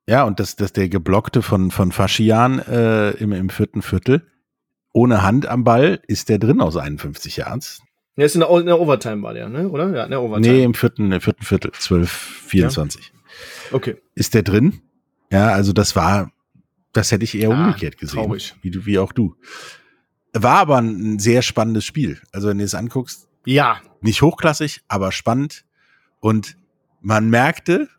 [0.07, 4.25] Ja, und dass das der geblockte von, von Faschian äh, im, im vierten Viertel,
[4.93, 7.81] ohne Hand am Ball, ist der drin aus 51 Yards.
[8.15, 9.69] Ja, ist in der, in der Overtime war der, ne?
[9.69, 9.93] Oder?
[9.93, 10.55] Ja, in der Overtime.
[10.55, 13.01] Nee, im vierten, im vierten Viertel, 12, 24.
[13.01, 13.75] Ja.
[13.75, 13.97] Okay.
[14.15, 14.81] Ist der drin?
[15.29, 16.31] Ja, also das war,
[16.93, 18.23] das hätte ich eher ah, umgekehrt gesehen.
[18.23, 18.55] Traurig.
[18.61, 19.35] Wie, wie auch du.
[20.33, 22.19] War aber ein sehr spannendes Spiel.
[22.31, 23.27] Also wenn du es anguckst.
[23.45, 23.81] Ja.
[24.01, 25.65] Nicht hochklassig, aber spannend.
[26.19, 26.57] Und
[27.01, 27.89] man merkte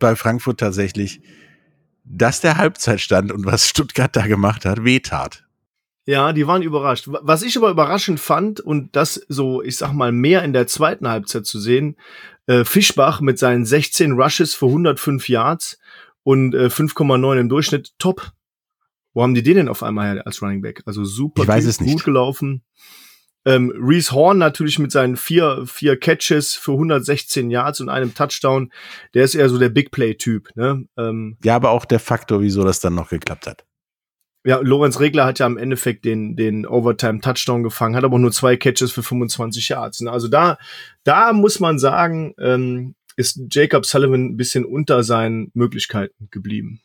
[0.00, 1.20] bei Frankfurt tatsächlich,
[2.04, 5.44] dass der Halbzeitstand und was Stuttgart da gemacht hat, wehtat.
[6.06, 7.06] Ja, die waren überrascht.
[7.08, 11.06] Was ich aber überraschend fand und das so, ich sag mal, mehr in der zweiten
[11.08, 11.96] Halbzeit zu sehen,
[12.46, 15.78] äh, Fischbach mit seinen 16 Rushes für 105 Yards
[16.24, 18.32] und äh, 5,9 im Durchschnitt, top.
[19.12, 20.82] Wo haben die den denn auf einmal her als Running Back?
[20.86, 22.04] Also super ich weiß es gut nicht.
[22.04, 22.62] gelaufen.
[23.46, 28.70] Ähm, Reese Horn natürlich mit seinen vier, vier Catches für 116 Yards und einem Touchdown.
[29.14, 30.50] Der ist eher so der Big Play-Typ.
[30.56, 30.84] Ne?
[30.96, 33.64] Ähm, ja, aber auch der Faktor, wieso das dann noch geklappt hat
[34.44, 38.56] ja, Lorenz Regler hat ja im Endeffekt den, den Overtime-Touchdown gefangen, hat aber nur zwei
[38.56, 40.00] Catches für 25 Yards.
[40.00, 40.10] Ne?
[40.10, 40.58] Also da,
[41.04, 46.80] da muss man sagen, ähm, ist Jacob Sullivan ein bisschen unter seinen Möglichkeiten geblieben.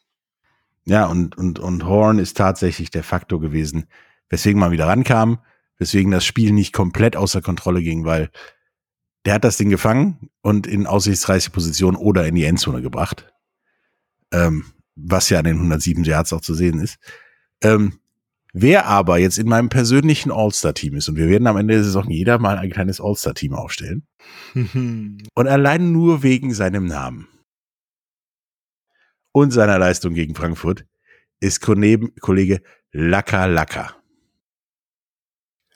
[0.85, 3.87] Ja, und, und, und Horn ist tatsächlich der Faktor gewesen,
[4.29, 5.39] weswegen man wieder rankam,
[5.77, 8.29] weswegen das Spiel nicht komplett außer Kontrolle ging, weil
[9.25, 13.27] der hat das Ding gefangen und in aussichtsreiche Position oder in die Endzone gebracht.
[14.31, 16.97] Ähm, was ja an den 107 Yards auch zu sehen ist.
[17.61, 17.99] Ähm,
[18.53, 22.09] wer aber jetzt in meinem persönlichen All-Star-Team ist, und wir werden am Ende der Saison
[22.09, 24.07] jeder mal ein kleines All-Star-Team aufstellen,
[24.55, 27.27] und allein nur wegen seinem Namen
[29.31, 30.85] und seiner Leistung gegen Frankfurt,
[31.41, 32.61] ist Kollege
[32.91, 33.95] Laka Laka.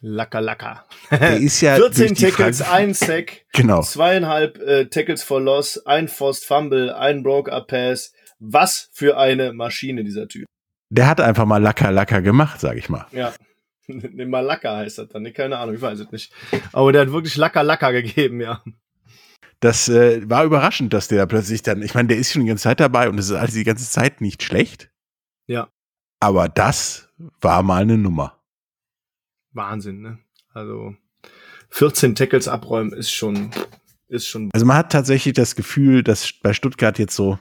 [0.02, 0.86] Laka Laka.
[1.12, 3.82] Der ist ja 14 Tackles, Frank ein Sack, genau.
[3.82, 8.14] zweieinhalb äh, Tackles for Loss, ein Forced Fumble, ein Broke-Up Pass.
[8.40, 10.46] Was für eine Maschine dieser Typ
[10.90, 13.06] der hat einfach mal Lacker Lacker gemacht, sag ich mal.
[13.12, 13.34] Ja.
[13.92, 15.34] Ne, Malaka heißt das dann, ne?
[15.34, 16.32] keine Ahnung, ich weiß es nicht.
[16.74, 18.62] Aber der hat wirklich Lacker Lacker gegeben, ja.
[19.62, 22.66] Das äh, war überraschend, dass der plötzlich dann, ich meine, der ist schon die ganze
[22.66, 24.92] Zeit dabei und es ist alles die ganze Zeit nicht schlecht.
[25.48, 25.70] Ja.
[26.20, 27.10] Aber das
[27.42, 28.39] war mal eine Nummer.
[29.54, 30.20] Wahnsinn, ne?
[30.54, 30.96] Also
[31.70, 33.52] 14 Tackles abräumen ist schon,
[34.08, 34.50] ist schon.
[34.54, 37.40] Also man hat tatsächlich das Gefühl, dass bei Stuttgart jetzt so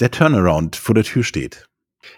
[0.00, 1.68] der Turnaround vor der Tür steht.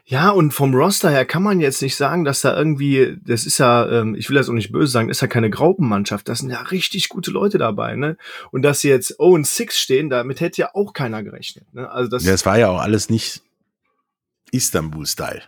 [0.05, 3.59] Ja, und vom Roster her kann man jetzt nicht sagen, dass da irgendwie, das ist
[3.59, 6.29] ja, ähm, ich will das auch nicht böse sagen, ist ja keine Graupenmannschaft.
[6.29, 8.17] Das sind ja richtig gute Leute dabei, ne?
[8.51, 11.73] Und dass sie jetzt 0 und 6 stehen, damit hätte ja auch keiner gerechnet.
[11.73, 11.91] Ne?
[11.91, 13.43] Also das, ja, es war ja auch alles nicht
[14.53, 15.43] Istanbul-Style.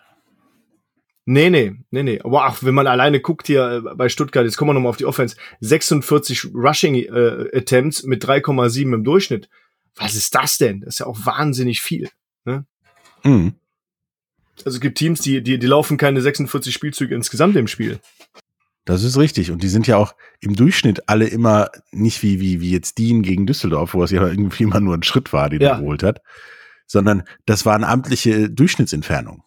[1.24, 2.20] Nee, nee, nee, nee.
[2.22, 4.96] Aber ach, wenn man alleine guckt hier äh, bei Stuttgart, jetzt kommen wir nochmal auf
[4.96, 9.48] die Offense, 46 Rushing äh, Attempts mit 3,7 im Durchschnitt.
[9.94, 10.80] Was ist das denn?
[10.80, 12.08] Das ist ja auch wahnsinnig viel.
[12.44, 12.64] Ne?
[13.22, 13.54] Mhm.
[14.64, 18.00] Also es gibt Teams, die, die, die laufen keine 46 Spielzüge insgesamt im Spiel.
[18.84, 19.50] Das ist richtig.
[19.52, 23.22] Und die sind ja auch im Durchschnitt alle immer nicht wie, wie, wie jetzt Dean
[23.22, 25.70] gegen Düsseldorf, wo es ja irgendwie immer nur ein Schritt war, den ja.
[25.70, 26.20] er geholt hat,
[26.86, 29.44] sondern das war eine amtliche Durchschnittsentfernung.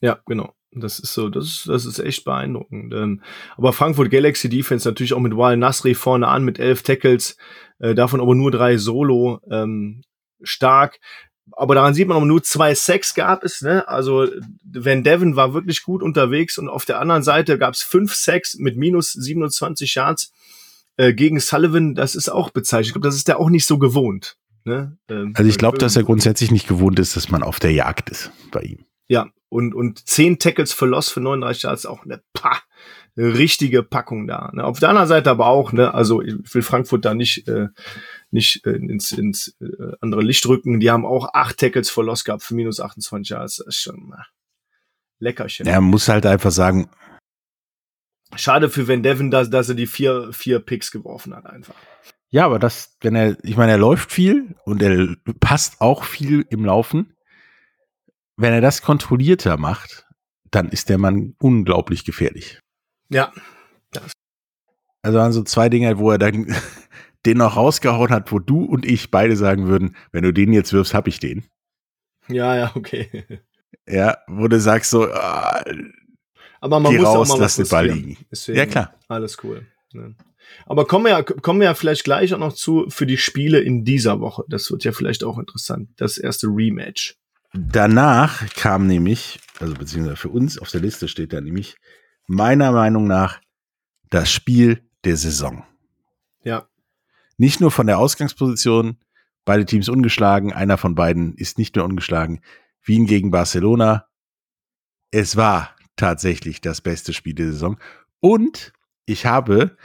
[0.00, 0.54] Ja, genau.
[0.76, 2.92] Das ist so, das ist, das ist echt beeindruckend.
[2.94, 3.22] Ähm,
[3.56, 7.36] aber Frankfurt Galaxy Defense natürlich auch mit Wal Nasri vorne an mit elf Tackles,
[7.78, 9.40] äh, davon aber nur drei Solo.
[9.50, 10.02] Ähm,
[10.42, 10.98] stark
[11.52, 13.62] aber daran sieht man, nur zwei Sacks gab es.
[13.62, 13.86] Ne?
[13.88, 14.26] Also
[14.64, 18.56] Van Devon war wirklich gut unterwegs und auf der anderen Seite gab es fünf Sacks
[18.56, 20.32] mit minus 27 Yards
[20.96, 21.94] äh, gegen Sullivan.
[21.94, 22.88] Das ist auch bezeichnet.
[22.88, 24.36] Ich glaube, das ist der auch nicht so gewohnt.
[24.64, 24.98] Ne?
[25.08, 28.10] Ähm, also ich glaube, dass er grundsätzlich nicht gewohnt ist, dass man auf der Jagd
[28.10, 28.84] ist bei ihm.
[29.08, 32.58] Ja, und, und zehn Tackles für Loss für 39 Yards auch eine, pah,
[33.16, 34.50] eine richtige Packung da.
[34.52, 34.64] Ne?
[34.64, 35.94] Auf der anderen Seite aber auch, ne?
[35.94, 37.68] also ich will Frankfurt da nicht äh,
[38.30, 40.80] nicht äh, ins, ins äh, andere Licht rücken.
[40.80, 43.44] Die haben auch acht Tackles for Loss gehabt für minus 28 Jahre.
[43.44, 44.26] Das ist schon na,
[45.18, 45.66] Leckerchen.
[45.66, 46.88] Er muss halt einfach sagen.
[48.34, 51.74] Schade für Van Devon, dass, dass er die vier, vier Picks geworfen hat einfach.
[52.28, 56.44] Ja, aber das, wenn er, ich meine, er läuft viel und er passt auch viel
[56.50, 57.15] im Laufen.
[58.36, 60.06] Wenn er das kontrollierter macht,
[60.50, 62.60] dann ist der Mann unglaublich gefährlich.
[63.08, 63.32] Ja.
[65.02, 66.54] Also waren so zwei Dinge, wo er dann
[67.26, 70.72] den noch rausgehauen hat, wo du und ich beide sagen würden, wenn du den jetzt
[70.72, 71.44] wirfst, hab ich den.
[72.28, 73.24] Ja, ja, okay.
[73.88, 75.62] Ja, wo du sagst so, ah,
[76.60, 78.16] aber man muss raus, auch mal lass den Ball liegen.
[78.30, 78.94] Deswegen ja, klar.
[79.06, 79.66] Alles cool.
[79.92, 80.16] Ne?
[80.66, 83.60] Aber kommen wir, ja, kommen wir ja vielleicht gleich auch noch zu für die Spiele
[83.60, 84.44] in dieser Woche.
[84.48, 85.90] Das wird ja vielleicht auch interessant.
[85.96, 87.16] Das erste Rematch.
[87.58, 91.76] Danach kam nämlich, also beziehungsweise für uns auf der Liste steht da nämlich
[92.26, 93.40] meiner Meinung nach
[94.10, 95.64] das Spiel der Saison.
[96.42, 96.68] Ja.
[97.38, 98.98] Nicht nur von der Ausgangsposition,
[99.46, 102.42] beide Teams ungeschlagen, einer von beiden ist nicht mehr ungeschlagen.
[102.82, 104.06] Wien gegen Barcelona.
[105.10, 107.78] Es war tatsächlich das beste Spiel der Saison.
[108.20, 108.74] Und
[109.06, 109.78] ich habe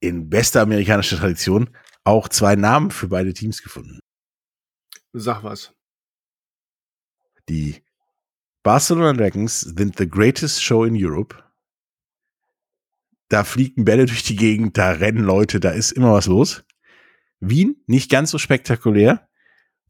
[0.00, 1.70] in bester amerikanischer Tradition
[2.04, 4.00] auch zwei Namen für beide Teams gefunden.
[5.12, 5.72] Sag was.
[7.50, 7.82] Die
[8.62, 11.34] Barcelona Dragons sind the greatest show in Europe.
[13.28, 16.62] Da fliegen Bälle durch die Gegend, da rennen Leute, da ist immer was los.
[17.40, 19.28] Wien nicht ganz so spektakulär,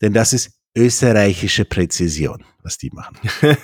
[0.01, 3.19] denn das ist österreichische Präzision, was die machen.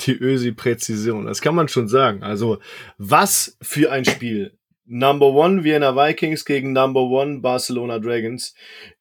[0.00, 2.22] die Ösi-Präzision, das kann man schon sagen.
[2.22, 2.58] Also,
[2.98, 4.58] was für ein Spiel.
[4.84, 8.54] Number One Vienna Vikings gegen Number One Barcelona Dragons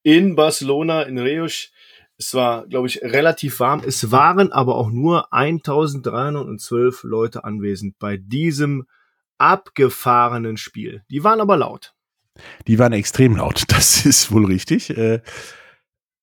[0.04, 1.73] in Barcelona in Reus.
[2.17, 3.82] Es war, glaube ich, relativ warm.
[3.86, 8.86] Es waren aber auch nur 1312 Leute anwesend bei diesem
[9.38, 11.04] abgefahrenen Spiel.
[11.10, 11.93] Die waren aber laut.
[12.67, 14.95] Die waren extrem laut, das ist wohl richtig.
[14.97, 15.21] Äh,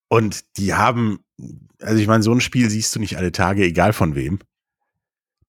[0.09, 1.25] und die haben,
[1.81, 4.39] also ich meine, so ein Spiel siehst du nicht alle Tage, egal von wem.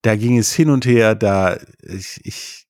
[0.01, 2.67] Da ging es hin und her, da, ich, ich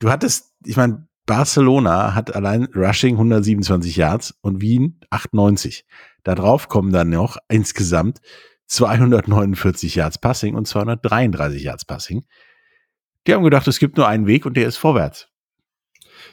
[0.00, 5.84] du hattest, ich meine, Barcelona hat allein Rushing 127 Yards und Wien 98.
[6.24, 8.20] Da drauf kommen dann noch insgesamt
[8.66, 12.24] 249 Yards Passing und 233 Yards Passing.
[13.26, 15.28] Die haben gedacht, es gibt nur einen Weg und der ist vorwärts.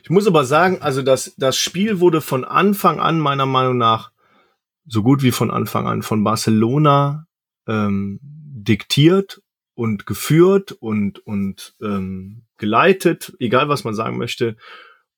[0.03, 4.11] Ich muss aber sagen, also das, das Spiel wurde von Anfang an meiner Meinung nach
[4.85, 7.27] so gut wie von Anfang an von Barcelona
[7.67, 9.41] ähm, diktiert
[9.73, 14.55] und geführt und, und ähm, geleitet, egal was man sagen möchte.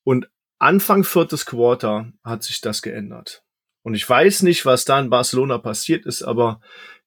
[0.04, 3.44] Und Anfang viertes Quarter hat sich das geändert.
[3.84, 6.60] Und ich weiß nicht, was da in Barcelona passiert ist, aber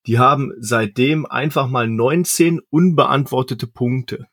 [0.06, 4.26] die haben seitdem einfach mal 19 unbeantwortete Punkte.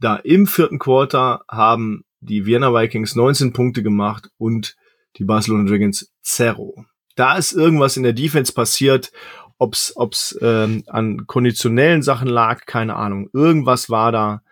[0.00, 4.76] Da im vierten Quarter haben die Vienna Vikings 19 Punkte gemacht und
[5.16, 6.84] die Barcelona Dragons zero.
[7.16, 9.12] Da ist irgendwas in der Defense passiert,
[9.58, 13.28] ob's ob's ähm, an konditionellen Sachen lag, keine Ahnung.
[13.32, 14.42] Irgendwas war da,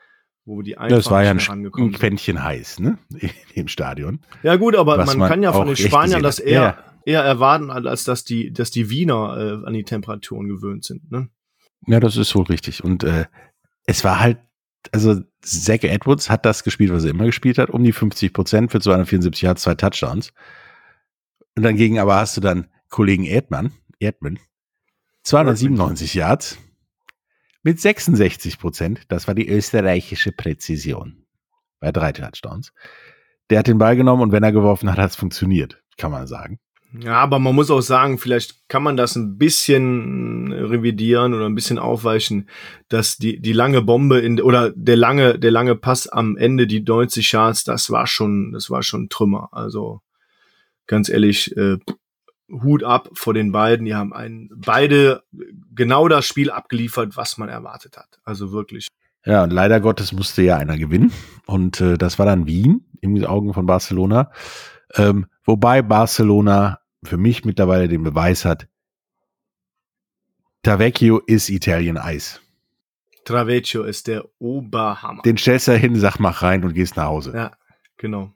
[0.46, 2.98] wo die einfach Das war ja ein, ein Quäntchen heiß, ne,
[3.54, 4.20] im Stadion.
[4.42, 6.78] Ja gut, aber man, man kann ja von den Spaniern das eher ja.
[7.04, 11.28] eher erwarten, als dass die dass die Wiener äh, an die Temperaturen gewöhnt sind, ne?
[11.86, 12.82] Ja, das ist wohl richtig.
[12.82, 13.26] Und äh,
[13.84, 14.38] es war halt
[14.92, 18.70] also Zach Edwards hat das gespielt, was er immer gespielt hat, um die 50 Prozent
[18.70, 20.32] für 274 Yards, zwei Touchdowns.
[21.56, 24.38] Und dagegen aber hast du dann Kollegen Erdmann, Erdmann,
[25.24, 26.58] 297 Yards
[27.66, 29.00] mit 66 Prozent.
[29.08, 31.24] Das war die österreichische Präzision
[31.80, 32.72] bei drei Touchdowns.
[33.50, 36.28] Der hat den Ball genommen und wenn er geworfen hat, hat es funktioniert, kann man
[36.28, 36.60] sagen.
[36.96, 41.56] Ja, aber man muss auch sagen, vielleicht kann man das ein bisschen revidieren oder ein
[41.56, 42.48] bisschen aufweichen,
[42.88, 46.82] dass die, die lange Bombe in, oder der lange, der lange Pass am Ende, die
[46.82, 49.48] 90 Yards, das war schon, das war schon Trümmer.
[49.50, 50.02] Also,
[50.86, 51.78] ganz ehrlich, äh,
[52.50, 53.86] Hut ab vor den beiden.
[53.86, 55.22] Die haben einen, beide
[55.74, 58.20] genau das Spiel abgeliefert, was man erwartet hat.
[58.24, 58.88] Also wirklich.
[59.24, 61.12] Ja, und leider Gottes musste ja einer gewinnen.
[61.46, 64.30] Und äh, das war dann Wien in den Augen von Barcelona.
[64.94, 68.68] Ähm, wobei Barcelona für mich mittlerweile den Beweis hat,
[70.62, 72.40] Tavecchio ist Italien Eis.
[73.26, 75.22] Travecchio ist der Oberhammer.
[75.22, 77.32] Den stellst du hin, sag mach rein und gehst nach Hause.
[77.34, 77.50] Ja,
[77.96, 78.32] genau.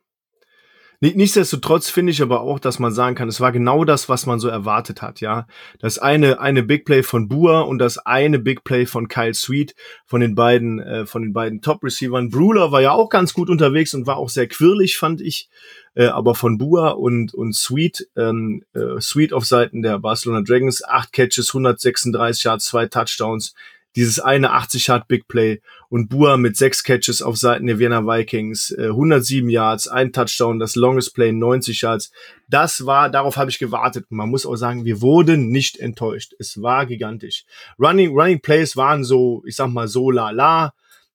[1.03, 4.39] Nichtsdestotrotz finde ich aber auch, dass man sagen kann, es war genau das, was man
[4.39, 5.47] so erwartet hat, ja.
[5.79, 9.75] Das eine, eine Big Play von Bua und das eine Big Play von Kyle Sweet,
[10.05, 12.29] von den beiden, äh, von den beiden Top-Receivern.
[12.29, 15.49] Bruler war ja auch ganz gut unterwegs und war auch sehr quirlig, fand ich.
[15.95, 20.85] Äh, aber von Bua und, und Sweet, ähm, äh, Sweet auf Seiten der Barcelona Dragons,
[20.85, 23.55] acht Catches, 136 Yards, zwei Touchdowns,
[23.97, 28.07] dieses eine 80 Yard Big Play und Bua mit sechs Catches auf Seiten der Vienna
[28.07, 32.13] Vikings, äh, 107 Yards, ein Touchdown, das Longest Play 90 Yards.
[32.49, 34.07] Das war, darauf habe ich gewartet.
[34.11, 36.35] Man muss auch sagen, wir wurden nicht enttäuscht.
[36.39, 37.45] Es war gigantisch.
[37.79, 40.73] Running, Running Plays waren so, ich sag mal so la la.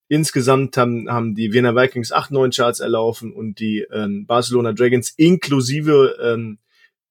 [0.08, 5.12] Insgesamt haben, haben die Vienna Vikings 8, 9 Charts erlaufen und die ähm, Barcelona Dragons
[5.18, 6.60] inklusive, ähm,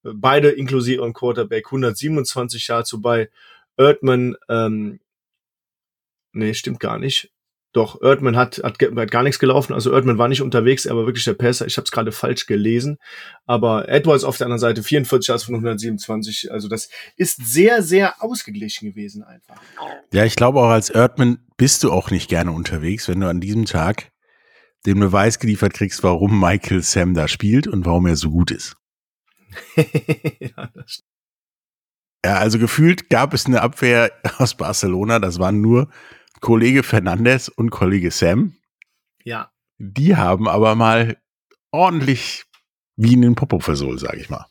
[0.02, 3.30] beide inklusive und Quarterback 127 Yards, wobei
[3.76, 5.00] Erdmann ähm,
[6.34, 7.30] Nee, stimmt gar nicht.
[7.72, 9.72] Doch, Erdmann hat, hat, hat gar nichts gelaufen.
[9.72, 11.66] Also Erdmann war nicht unterwegs, er war wirklich der Passer.
[11.66, 12.98] Ich habe es gerade falsch gelesen.
[13.46, 16.52] Aber Edwards auf der anderen Seite 44 Yards von 127.
[16.52, 19.56] Also das ist sehr, sehr ausgeglichen gewesen einfach.
[20.12, 23.40] Ja, ich glaube auch als Erdmann bist du auch nicht gerne unterwegs, wenn du an
[23.40, 24.12] diesem Tag
[24.86, 28.76] den Beweis geliefert kriegst, warum Michael Sam da spielt und warum er so gut ist.
[29.76, 30.70] ja,
[32.24, 35.88] ja, also gefühlt gab es eine Abwehr aus Barcelona, das waren nur
[36.44, 38.54] Kollege Fernandes und Kollege Sam.
[39.24, 39.50] Ja.
[39.78, 41.16] Die haben aber mal
[41.70, 42.44] ordentlich
[42.96, 44.44] wie in den Popo versohlt, sage ich mal.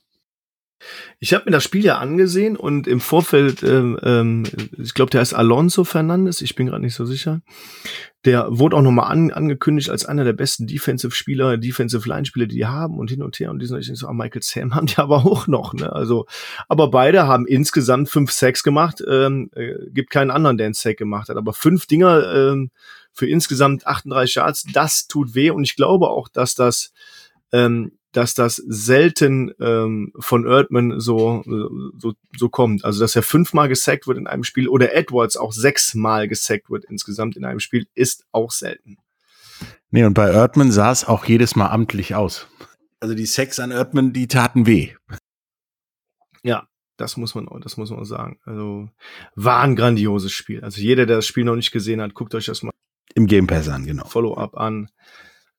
[1.19, 4.43] Ich habe mir das Spiel ja angesehen und im Vorfeld, ähm, ähm,
[4.77, 7.41] ich glaube, der heißt Alonso Fernandes, ich bin gerade nicht so sicher.
[8.25, 12.97] Der wurde auch nochmal an, angekündigt als einer der besten Defensive-Spieler, Defensive-Line-Spieler, die die haben
[12.97, 13.51] und hin und her.
[13.51, 15.73] Und die sind so, ah, Michael Sam haben die aber auch noch.
[15.73, 15.91] Ne?
[15.91, 16.25] Also,
[16.69, 19.03] aber beide haben insgesamt fünf Sacks gemacht.
[19.07, 21.37] Ähm, äh, gibt keinen anderen, der einen Sack gemacht hat.
[21.37, 22.71] Aber fünf Dinger ähm,
[23.11, 25.49] für insgesamt 38 Yards, das tut weh.
[25.49, 26.93] Und ich glaube auch, dass das
[27.51, 31.43] ähm, dass das selten ähm, von Erdmann so,
[31.97, 32.85] so, so kommt.
[32.85, 36.85] Also, dass er fünfmal gesackt wird in einem Spiel oder Edwards auch sechsmal gesackt wird
[36.85, 38.97] insgesamt in einem Spiel, ist auch selten.
[39.91, 42.47] Nee, und bei Erdmann sah es auch jedes Mal amtlich aus.
[42.99, 44.93] Also die Sex an Erdmann, die taten weh.
[46.41, 48.39] Ja, das muss man, das muss man sagen.
[48.45, 48.89] Also
[49.35, 50.63] war ein grandioses Spiel.
[50.63, 52.71] Also jeder, der das Spiel noch nicht gesehen hat, guckt euch das mal
[53.15, 54.05] im Game Pass an, genau.
[54.05, 54.89] Follow-up an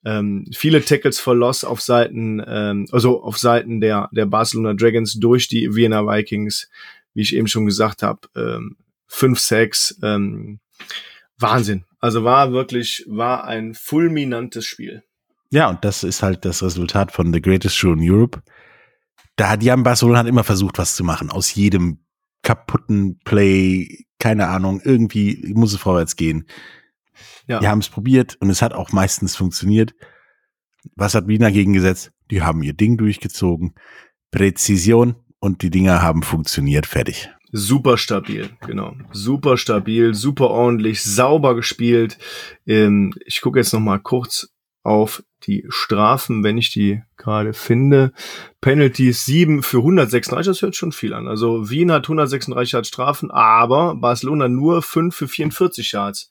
[0.05, 5.15] ähm, viele Tackles for Loss auf Seiten, ähm, also auf Seiten der, der Barcelona Dragons
[5.15, 6.69] durch die Vienna Vikings,
[7.15, 10.61] wie ich eben schon gesagt habe, ähm, fünf Sacks, ähm,
[11.39, 11.85] Wahnsinn.
[12.01, 15.03] Also war wirklich, war ein fulminantes Spiel.
[15.51, 18.43] Ja, und das ist halt das Resultat von The Greatest Show in Europe.
[19.37, 21.31] Da, die haben Barcelona hat immer versucht, was zu machen.
[21.31, 22.05] Aus jedem
[22.43, 26.47] kaputten Play, keine Ahnung, irgendwie muss es vorwärts gehen.
[27.47, 27.61] Ja.
[27.61, 29.95] Die haben es probiert und es hat auch meistens funktioniert.
[30.97, 32.13] Was hat Wien dagegen gesetzt?
[32.31, 33.75] Die haben ihr Ding durchgezogen.
[34.31, 36.87] Präzision und die Dinger haben funktioniert.
[36.87, 37.31] Fertig.
[37.53, 38.97] Super stabil, genau.
[39.13, 42.19] Super stabil, super ordentlich, sauber gespielt.
[42.67, 44.49] Ähm, ich gucke jetzt noch mal kurz
[44.83, 48.13] auf die Strafen, wenn ich die gerade finde.
[48.61, 51.29] Penalties 7 für 136, das hört schon viel an.
[51.29, 56.31] Also Wien hat 136 Yards Strafen, aber Barcelona nur 5 für 44 Yards.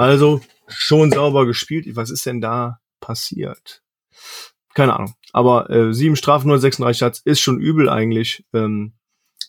[0.00, 1.84] Also schon sauber gespielt.
[1.94, 3.82] Was ist denn da passiert?
[4.72, 5.12] Keine Ahnung.
[5.34, 8.46] Aber äh, sieben Strafen, nur 36 Yards ist schon übel eigentlich.
[8.54, 8.94] Ähm,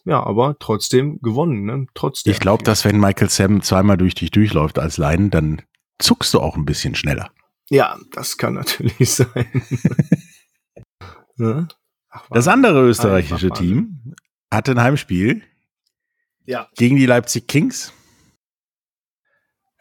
[0.03, 1.63] ja, aber trotzdem gewonnen.
[1.63, 1.87] Ne?
[1.93, 2.33] Trotzdem.
[2.33, 5.61] Ich glaube, dass wenn Michael Sam zweimal durch dich durchläuft als Leinen, dann
[5.99, 7.31] zuckst du auch ein bisschen schneller.
[7.69, 9.63] Ja, das kann natürlich sein.
[11.37, 11.67] ja?
[12.09, 14.15] Ach, das andere österreichische Team
[14.51, 15.43] hatte ein Heimspiel
[16.45, 16.67] ja.
[16.75, 17.93] gegen die Leipzig Kings.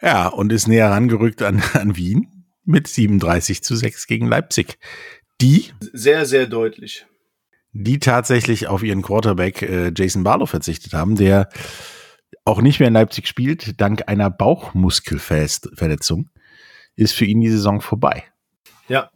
[0.01, 4.77] Ja, und ist näher rangerückt an, an Wien mit 37 zu 6 gegen Leipzig.
[5.39, 7.05] Die sehr, sehr deutlich.
[7.73, 11.49] Die tatsächlich auf ihren Quarterback äh, Jason Barlow verzichtet haben, der
[12.43, 16.29] auch nicht mehr in Leipzig spielt, dank einer Bauchmuskelverletzung,
[16.95, 18.25] ist für ihn die Saison vorbei.
[18.87, 19.11] Ja.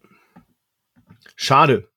[1.35, 1.89] Schade.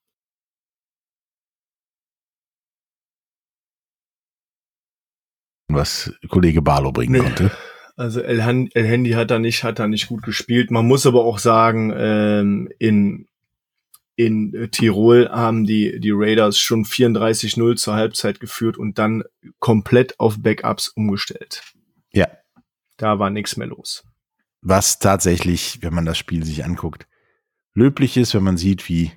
[5.69, 7.21] Was Kollege Barlow bringen nee.
[7.21, 7.51] konnte.
[7.99, 8.39] Also El,
[8.75, 10.71] El Handy hat da nicht, hat da nicht gut gespielt.
[10.71, 13.27] Man muss aber auch sagen, ähm, in
[14.15, 19.23] in Tirol haben die, die Raiders schon 34-0 zur Halbzeit geführt und dann
[19.61, 21.63] komplett auf Backups umgestellt.
[22.13, 22.27] Ja.
[22.97, 24.05] Da war nichts mehr los.
[24.61, 27.07] Was tatsächlich, wenn man das Spiel sich anguckt,
[27.75, 29.13] löblich ist, wenn man sieht, wie,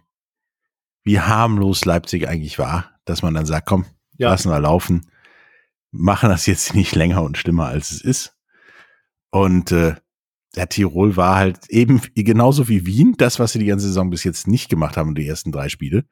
[1.03, 3.85] wie harmlos Leipzig eigentlich war, dass man dann sagt, komm,
[4.17, 4.29] ja.
[4.29, 5.09] lassen wir laufen,
[5.89, 8.37] machen das jetzt nicht länger und schlimmer als es ist.
[9.31, 9.95] Und äh,
[10.55, 14.23] der Tirol war halt eben genauso wie Wien, das, was sie die ganze Saison bis
[14.23, 16.05] jetzt nicht gemacht haben, die ersten drei Spiele.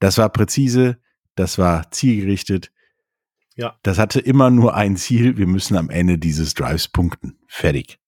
[0.00, 0.98] Das war präzise,
[1.36, 2.72] das war zielgerichtet.
[3.56, 3.78] Ja.
[3.82, 7.38] Das hatte immer nur ein Ziel, wir müssen am Ende dieses Drives punkten.
[7.46, 7.98] Fertig.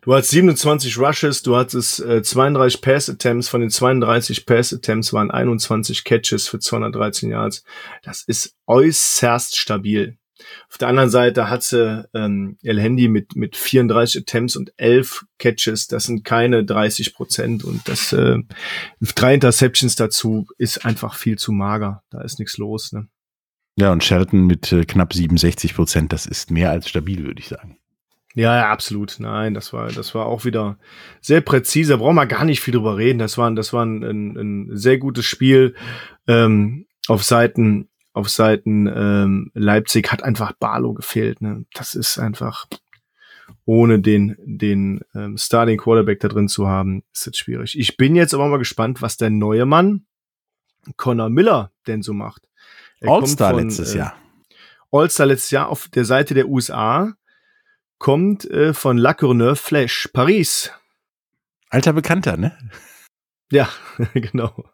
[0.00, 5.12] Du hattest 27 Rushes, du hattest äh, 32 Pass Attempts, von den 32 Pass Attempts
[5.12, 7.64] waren 21 Catches für 213 Yards.
[8.02, 10.17] Das ist äußerst stabil.
[10.70, 15.24] Auf der anderen Seite hat sie ähm, El Handy mit, mit 34 Attempts und 11
[15.38, 15.88] Catches.
[15.88, 18.38] Das sind keine 30 Prozent und das äh,
[19.00, 22.02] drei Interceptions dazu ist einfach viel zu mager.
[22.10, 22.92] Da ist nichts los.
[22.92, 23.08] Ne?
[23.76, 27.48] Ja, und Shelton mit äh, knapp 67 Prozent, das ist mehr als stabil, würde ich
[27.48, 27.78] sagen.
[28.34, 29.16] Ja, ja, absolut.
[29.18, 30.78] Nein, das war, das war auch wieder
[31.20, 31.94] sehr präzise.
[31.94, 33.18] Da brauchen wir gar nicht viel drüber reden.
[33.18, 35.74] Das war, das war ein, ein, ein sehr gutes Spiel
[36.26, 37.88] ähm, auf Seiten
[38.18, 41.40] auf Seiten ähm, Leipzig hat einfach Barlow gefehlt.
[41.40, 41.64] Ne?
[41.72, 42.66] Das ist einfach
[43.64, 47.78] ohne den den ähm, Starting Quarterback da drin zu haben, ist jetzt schwierig.
[47.78, 50.04] Ich bin jetzt aber mal gespannt, was der neue Mann
[50.96, 52.42] Connor Miller denn so macht.
[53.02, 54.16] All-Star letztes äh, Jahr.
[54.90, 57.14] All-Star letztes Jahr auf der Seite der USA
[57.98, 60.72] kommt äh, von La Courneuve Flash Paris.
[61.70, 62.58] Alter Bekannter, ne?
[63.52, 63.68] Ja,
[64.14, 64.64] genau.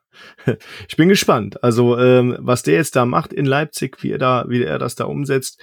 [0.88, 1.62] Ich bin gespannt.
[1.62, 4.94] Also, ähm, was der jetzt da macht in Leipzig, wie er da, wie er das
[4.94, 5.60] da umsetzt,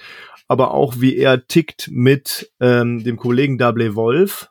[0.48, 4.50] aber auch wie er tickt mit ähm, dem Kollegen Dable Wolf.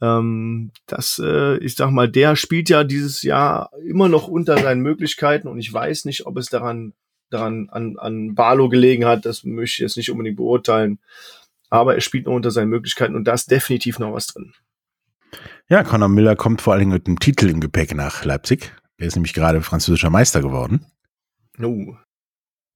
[0.00, 4.80] Ähm, das, äh, ich sag mal, der spielt ja dieses Jahr immer noch unter seinen
[4.80, 6.94] Möglichkeiten und ich weiß nicht, ob es daran,
[7.28, 9.26] daran an, an Barlow gelegen hat.
[9.26, 11.00] Das möchte ich jetzt nicht unbedingt beurteilen.
[11.68, 14.52] Aber er spielt noch unter seinen Möglichkeiten und da ist definitiv noch was drin.
[15.68, 18.72] Ja, Conor Miller kommt vor allen Dingen mit einem Titel im Gepäck nach Leipzig.
[19.00, 20.84] Er ist nämlich gerade französischer Meister geworden.
[21.56, 21.96] No.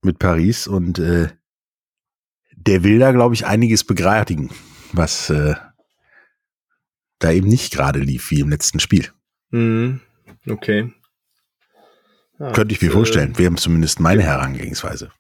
[0.03, 1.29] Mit Paris und äh,
[2.57, 4.49] der will da, glaube ich, einiges begradigen,
[4.93, 5.55] was äh,
[7.19, 9.13] da eben nicht gerade lief, wie im letzten Spiel.
[9.51, 10.01] Mhm.
[10.49, 10.95] Okay.
[12.39, 13.37] Ja, Könnte ich mir äh, vorstellen.
[13.37, 15.11] Wäre zumindest meine Herangehensweise.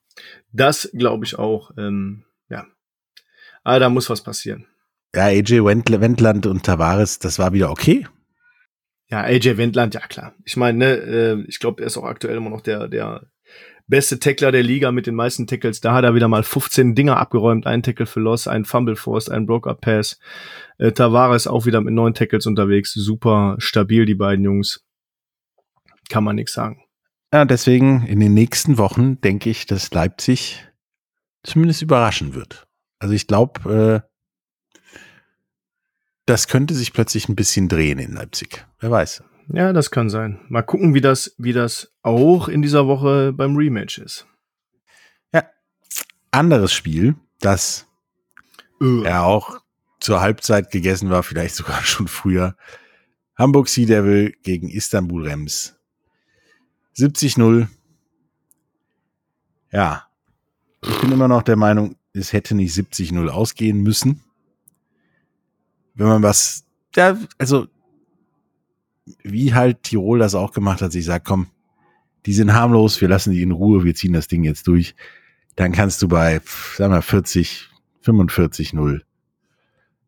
[0.53, 1.71] Das glaube ich auch.
[1.77, 2.67] Ähm, ja.
[3.63, 4.67] Aber da muss was passieren.
[5.15, 8.07] Ja, AJ Wendland und Tavares, das war wieder okay.
[9.15, 10.35] Ja, AJ Wendland, ja klar.
[10.45, 13.29] Ich meine, ne, äh, ich glaube, er ist auch aktuell immer noch der, der
[13.87, 15.81] beste Tackler der Liga mit den meisten Tackles.
[15.81, 17.65] Da hat er wieder mal 15 Dinger abgeräumt.
[17.65, 20.19] Ein Tackle für Loss, ein Fumble Force, ein Broke-Up Pass.
[20.79, 22.93] Äh, Tavares auch wieder mit neun Tackles unterwegs.
[22.93, 24.85] Super stabil, die beiden Jungs.
[26.09, 26.83] Kann man nichts sagen.
[27.33, 30.67] Ja, deswegen in den nächsten Wochen denke ich, dass Leipzig
[31.45, 32.67] zumindest überraschen wird.
[32.99, 34.14] Also ich glaube, äh,
[36.27, 38.67] das könnte sich plötzlich ein bisschen drehen in Leipzig.
[38.81, 39.23] Wer weiß.
[39.49, 40.41] Ja, das kann sein.
[40.49, 44.27] Mal gucken, wie das, wie das auch in dieser Woche beim Rematch ist.
[45.33, 45.45] Ja.
[46.31, 47.87] Anderes Spiel, das
[48.81, 49.03] uh.
[49.05, 49.61] ja auch
[50.01, 52.57] zur Halbzeit gegessen war, vielleicht sogar schon früher.
[53.37, 55.77] Hamburg Sea Devil gegen Istanbul Rems.
[56.97, 57.67] 70-0.
[59.73, 60.07] Ja.
[60.83, 64.23] Ich bin immer noch der Meinung, es hätte nicht 70-0 ausgehen müssen
[65.95, 66.65] wenn man was,
[66.95, 67.67] ja, also
[69.23, 71.49] wie halt Tirol das auch gemacht hat, sich sagt, komm,
[72.27, 74.95] die sind harmlos, wir lassen die in Ruhe, wir ziehen das Ding jetzt durch,
[75.57, 76.41] dann kannst du bei,
[76.77, 77.69] sagen wir, 40,
[78.01, 79.05] 45, 0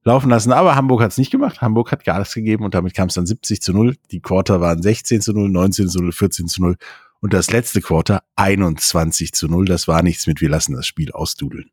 [0.07, 0.53] laufen lassen.
[0.53, 1.61] Aber Hamburg hat es nicht gemacht.
[1.61, 3.97] Hamburg hat Gas gegeben und damit kam es dann 70 zu 0.
[4.13, 6.77] Die Quarter waren 16 zu 0, 19 zu 0, 14 zu 0
[7.21, 9.67] und das letzte Quarter 21 zu 0.
[9.67, 11.71] Das war nichts mit, wir lassen das Spiel ausdudeln.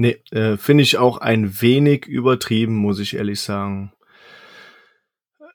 [0.00, 3.92] Nee, äh, finde ich auch ein wenig übertrieben, muss ich ehrlich sagen.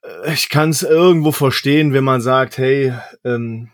[0.04, 2.94] Äh, ich kann es irgendwo verstehen, wenn man sagt, hey,
[3.24, 3.72] ähm,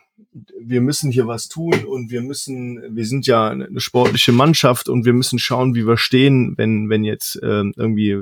[0.62, 5.04] wir müssen hier was tun und wir müssen, wir sind ja eine sportliche Mannschaft und
[5.04, 8.22] wir müssen schauen, wie wir stehen, wenn, wenn jetzt äh, irgendwie,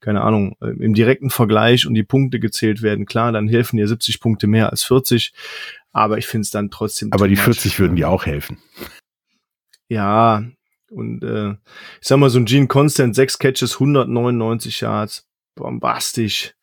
[0.00, 3.06] keine Ahnung, äh, im direkten Vergleich und die Punkte gezählt werden.
[3.06, 5.32] Klar, dann helfen dir 70 Punkte mehr als 40,
[5.92, 7.12] aber ich finde es dann trotzdem.
[7.12, 8.58] Aber die 40 würden dir auch helfen.
[9.88, 10.42] Ja,
[10.92, 11.52] und äh,
[12.00, 16.54] ich sag mal, so ein Gene Constant, sechs Catches, 199 Yards, bombastisch.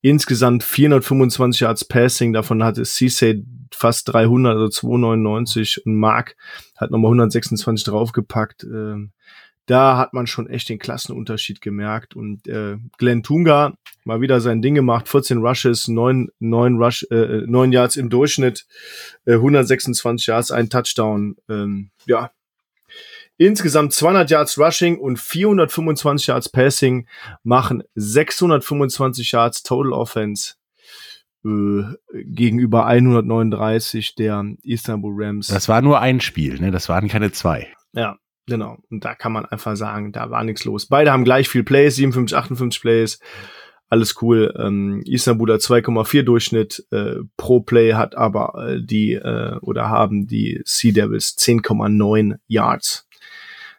[0.00, 6.36] Insgesamt 425 Yards Passing, davon hatte Cisse fast 300, also 299 und Mark
[6.76, 8.64] hat nochmal 126 draufgepackt.
[8.64, 9.08] Äh,
[9.68, 12.16] da hat man schon echt den Klassenunterschied gemerkt.
[12.16, 13.74] Und äh, Glenn Tunga
[14.04, 18.66] mal wieder sein Ding gemacht, 14 Rushes, 9, 9, Rush, äh, 9 Yards im Durchschnitt,
[19.26, 21.36] äh, 126 Yards, ein Touchdown.
[21.50, 22.30] Ähm, ja,
[23.38, 27.06] Insgesamt 200 Yards Rushing und 425 Yards Passing
[27.44, 30.54] machen 625 Yards Total Offense
[31.44, 31.82] äh,
[32.12, 35.46] gegenüber 139 der Istanbul Rams.
[35.46, 36.72] Das war nur ein Spiel, ne?
[36.72, 37.68] Das waren keine zwei.
[37.92, 38.16] Ja,
[38.46, 38.78] genau.
[38.90, 40.86] Und da kann man einfach sagen, da war nichts los.
[40.86, 43.20] Beide haben gleich viel Plays, 57, 58 Plays.
[43.88, 44.52] Alles cool.
[44.58, 50.26] Ähm, Istanbul hat 2,4 Durchschnitt äh, pro Play, hat aber äh, die äh, oder haben
[50.26, 53.07] die Sea Devils 10,9 Yards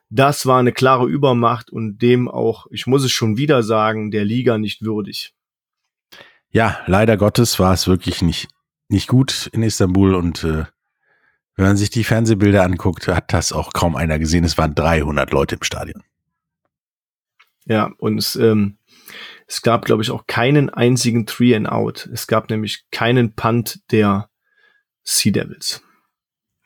[0.10, 4.26] das war eine klare Übermacht und dem auch, ich muss es schon wieder sagen, der
[4.26, 5.34] Liga nicht würdig.
[6.51, 8.47] Ja, leider Gottes war es wirklich nicht,
[8.88, 10.66] nicht gut in Istanbul und äh,
[11.55, 14.45] wenn man sich die Fernsehbilder anguckt, hat das auch kaum einer gesehen.
[14.45, 16.03] Es waren 300 Leute im Stadion.
[17.66, 18.78] Ja, und es, ähm,
[19.45, 22.10] es gab, glaube ich, auch keinen einzigen Three and Out.
[22.12, 24.30] Es gab nämlich keinen Punt der
[25.03, 25.84] Sea Devils.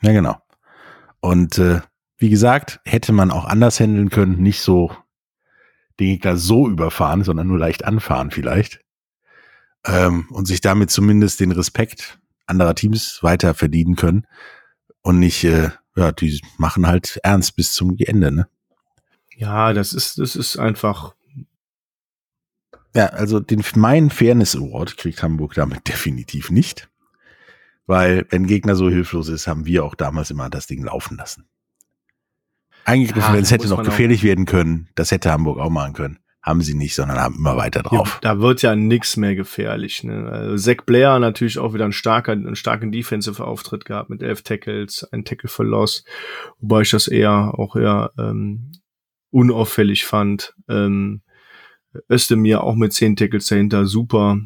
[0.02, 0.38] Ja, genau.
[1.22, 1.82] Und äh,
[2.24, 4.96] wie gesagt, hätte man auch anders handeln können, nicht so
[6.00, 8.80] den Gegner so überfahren, sondern nur leicht anfahren vielleicht.
[9.86, 14.26] Ähm, und sich damit zumindest den Respekt anderer Teams weiter verdienen können.
[15.02, 18.48] Und nicht, äh, ja, die machen halt ernst bis zum Ende, ne?
[19.36, 21.16] Ja, das ist, das ist einfach.
[22.96, 26.90] Ja, also den mein Fairness Award kriegt Hamburg damit definitiv nicht.
[27.86, 31.50] Weil, wenn Gegner so hilflos ist, haben wir auch damals immer das Ding laufen lassen
[32.86, 34.24] eingegriffen, ja, wenn es hätte noch gefährlich auch.
[34.26, 34.90] werden können.
[34.96, 36.20] Das hätte Hamburg auch machen können.
[36.44, 38.20] haben sie nicht, sondern haben immer weiter drauf.
[38.22, 40.04] Ja, da wird ja nix mehr gefährlich.
[40.04, 40.28] Ne?
[40.30, 45.08] Also Zach Blair natürlich auch wieder ein starker, einen starken Defensive-Auftritt gehabt mit elf Tackles,
[45.14, 46.04] ein Tackle for Loss,
[46.60, 48.74] wobei ich das eher auch eher ähm,
[49.32, 50.54] unauffällig fand.
[50.68, 51.22] Ähm,
[52.12, 54.38] Özdemir auch mit zehn Tackles dahinter, super.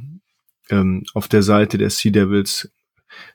[0.69, 2.71] Ähm, auf der Seite der Sea Devils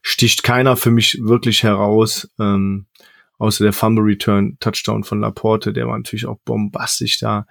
[0.02, 2.30] sticht keiner für mich wirklich heraus.
[2.38, 2.86] Ähm,
[3.42, 7.46] außer der Fumble Return Touchdown von Laporte, der war natürlich auch bombastisch da.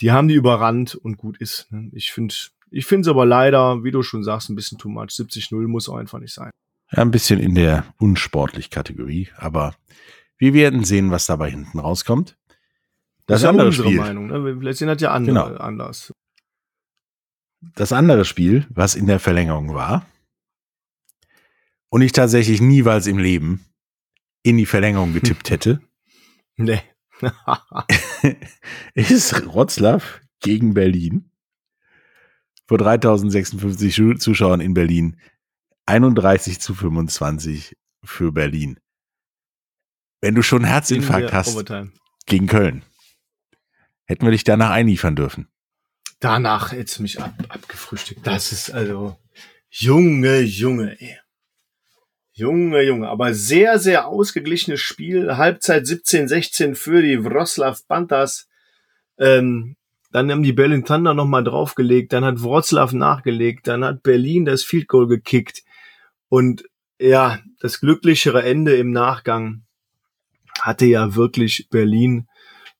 [0.00, 1.72] Die haben die überrannt und gut ist.
[1.72, 1.88] Ne?
[1.92, 2.34] Ich finde
[2.70, 5.08] ich finde es aber leider, wie du schon sagst, ein bisschen too much.
[5.08, 6.50] 70-0 muss auch einfach nicht sein.
[6.92, 9.74] Ja, ein bisschen in der unsportlich Kategorie, aber
[10.36, 12.36] wir werden sehen, was dabei hinten rauskommt.
[13.26, 13.98] Das, das ist ja unsere Spiel.
[13.98, 14.26] Meinung.
[14.26, 14.56] Ne?
[14.58, 15.56] Vielleicht sehen das ja andere genau.
[15.56, 16.12] anders.
[17.76, 20.04] Das andere Spiel, was in der Verlängerung war
[21.88, 23.64] und ich tatsächlich niemals im Leben
[24.42, 25.80] in die Verlängerung getippt hätte.
[26.56, 26.82] nee.
[28.94, 30.02] ist Wroclaw
[30.40, 31.30] gegen Berlin.
[32.66, 35.20] Vor 3056 Zuschauern in Berlin.
[35.86, 38.78] 31 zu 25 für Berlin.
[40.20, 41.92] Wenn du schon Herzinfarkt hast Overtime.
[42.26, 42.82] gegen Köln,
[44.04, 45.48] hätten wir dich danach einliefern dürfen.
[46.20, 48.26] Danach hättest du mich ab, abgefrühstückt.
[48.26, 49.18] Das ist also,
[49.70, 51.18] Junge, Junge, ey.
[52.40, 55.36] Junge, Junge, aber sehr, sehr ausgeglichenes Spiel.
[55.36, 58.48] Halbzeit 17-16 für die Wroclaw Panthers.
[59.18, 59.76] Ähm,
[60.10, 64.64] dann haben die Berlin Thunder nochmal draufgelegt, dann hat Wroclaw nachgelegt, dann hat Berlin das
[64.64, 65.62] Field Goal gekickt.
[66.30, 66.64] Und
[66.98, 69.62] ja, das glücklichere Ende im Nachgang
[70.58, 72.26] hatte ja wirklich Berlin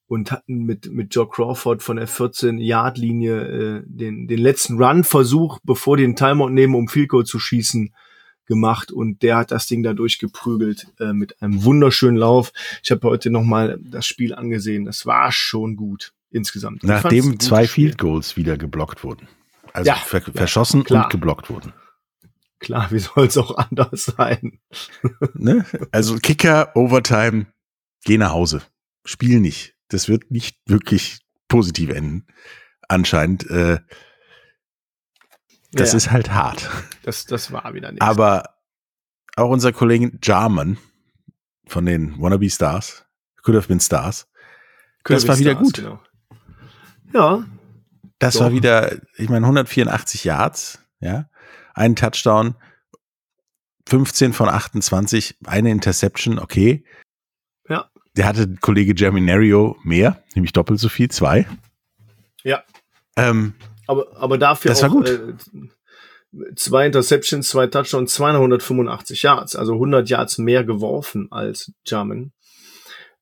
[0.06, 5.98] und hatten mit, mit Joe Crawford von der 14-Yard-Linie äh, den, den letzten Run-Versuch, bevor
[5.98, 7.94] die den Timeout nehmen, um Field Goal zu schießen,
[8.50, 12.52] gemacht und der hat das Ding da durchgeprügelt äh, mit einem wunderschönen Lauf.
[12.82, 14.84] Ich habe heute noch mal das Spiel angesehen.
[14.84, 16.82] Das war schon gut insgesamt.
[16.82, 17.68] Nachdem zwei.
[17.68, 19.28] Field Goals wieder geblockt wurden.
[19.72, 21.04] Also ja, ver ja, verschossen klar.
[21.04, 21.72] und geblockt wurden.
[22.58, 24.58] Klar, wie soll es auch anders sein?
[25.34, 25.64] ne?
[25.92, 27.46] Also Kicker, Overtime,
[28.04, 28.62] geh nach Hause.
[29.04, 29.76] Spiel nicht.
[29.88, 32.26] Das wird nicht wirklich positiv enden.
[32.88, 33.48] Anscheinend.
[33.48, 33.78] Äh,
[35.72, 36.68] das ja, ist halt hart.
[37.02, 38.02] Das, das war wieder nicht.
[38.02, 38.56] Aber
[39.36, 40.78] auch unser Kollege Jarman
[41.66, 43.06] von den Wannabe Stars,
[43.42, 44.28] Could Have Been Stars,
[45.04, 45.74] Could das war wieder Stars, gut.
[45.76, 46.02] Genau.
[47.12, 47.44] Ja.
[48.18, 48.42] Das doch.
[48.42, 51.30] war wieder, ich meine, 184 Yards, ja,
[51.74, 52.54] ein Touchdown,
[53.88, 56.84] 15 von 28, eine Interception, okay.
[57.68, 57.90] Ja.
[58.16, 61.46] Der hatte Kollege Germinario mehr, nämlich doppelt so viel, zwei.
[62.42, 62.62] Ja.
[63.16, 63.54] Ähm,
[63.90, 65.08] aber, aber dafür das war auch, gut.
[65.08, 65.34] Äh,
[66.54, 72.32] zwei Interceptions, zwei Touchdowns, 285 Yards, also 100 Yards mehr geworfen als German.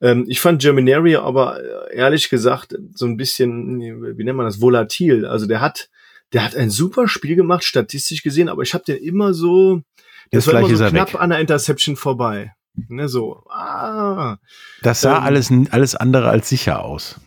[0.01, 3.81] Ähm, ich fand Germinary aber äh, ehrlich gesagt so ein bisschen,
[4.17, 5.25] wie nennt man das, volatil.
[5.27, 5.89] Also der hat,
[6.33, 9.83] der hat ein super Spiel gemacht, statistisch gesehen, aber ich habe den immer so,
[10.31, 11.21] das war immer so knapp weg.
[11.21, 12.53] an der Interception vorbei.
[12.89, 14.37] Ne, so, ah.
[14.83, 17.19] Das sah ähm, alles, alles andere als sicher aus.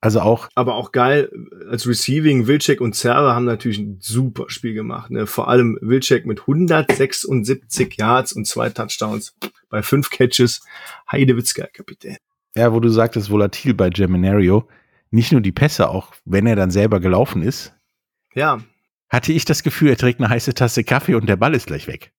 [0.00, 0.48] Also auch.
[0.54, 1.30] Aber auch geil,
[1.68, 5.10] als Receiving, Wilczek und Zerre haben natürlich ein super Spiel gemacht.
[5.10, 5.26] Ne?
[5.26, 9.34] Vor allem Wilczek mit 176 Yards und zwei Touchdowns
[9.68, 10.62] bei fünf Catches.
[11.10, 12.16] Heidewitzka, Kapitän.
[12.54, 14.68] Ja, wo du sagtest, volatil bei Geminario.
[15.10, 17.74] Nicht nur die Pässe, auch wenn er dann selber gelaufen ist.
[18.34, 18.60] Ja.
[19.08, 21.86] Hatte ich das Gefühl, er trägt eine heiße Tasse Kaffee und der Ball ist gleich
[21.88, 22.12] weg.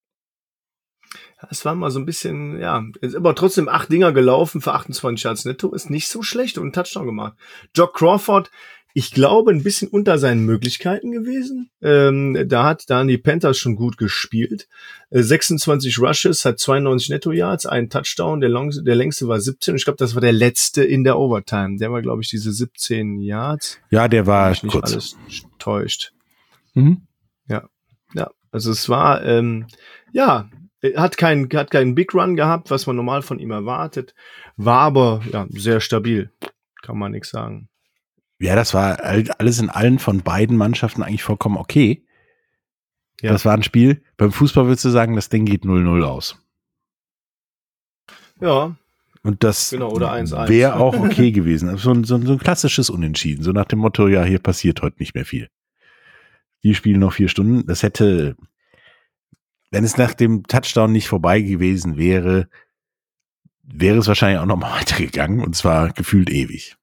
[1.49, 5.23] Es war mal so ein bisschen, ja, ist aber trotzdem acht Dinger gelaufen für 28
[5.23, 7.33] Yards netto, ist nicht so schlecht und einen Touchdown gemacht.
[7.73, 8.51] Jock Crawford,
[8.93, 11.69] ich glaube, ein bisschen unter seinen Möglichkeiten gewesen.
[11.81, 14.67] Ähm, da hat dann die Panthers schon gut gespielt.
[15.11, 19.75] Äh, 26 Rushes, hat 92 Netto-Yards, ein Touchdown, der, long, der längste war 17 und
[19.77, 21.77] ich glaube, das war der letzte in der Overtime.
[21.77, 23.77] Der war, glaube ich, diese 17 Yards.
[23.91, 24.91] Ja, der war nicht kurz.
[24.91, 25.17] alles
[25.59, 26.11] täuscht.
[26.73, 27.03] Mhm.
[27.47, 27.69] Ja,
[28.15, 29.67] ja, also es war, ähm,
[30.11, 30.49] ja,
[30.95, 34.13] hat keinen, hat keinen Big Run gehabt, was man normal von ihm erwartet.
[34.55, 36.31] War aber ja, sehr stabil.
[36.81, 37.69] Kann man nichts sagen.
[38.39, 42.05] Ja, das war alles in allen von beiden Mannschaften eigentlich vollkommen okay.
[43.21, 43.33] Ja.
[43.33, 44.01] Das war ein Spiel.
[44.15, 46.41] Beim Fußball würdest du sagen, das Ding geht 0-0 aus.
[48.39, 48.75] Ja.
[49.21, 51.75] Und das genau, wäre auch okay gewesen.
[51.75, 53.43] So ein, so, ein, so ein klassisches Unentschieden.
[53.43, 55.49] So nach dem Motto, ja, hier passiert heute nicht mehr viel.
[56.63, 57.65] Die spielen noch vier Stunden.
[57.67, 58.37] Das hätte
[59.71, 62.49] wenn es nach dem Touchdown nicht vorbei gewesen wäre,
[63.63, 66.75] wäre es wahrscheinlich auch noch mal weitergegangen und zwar gefühlt ewig.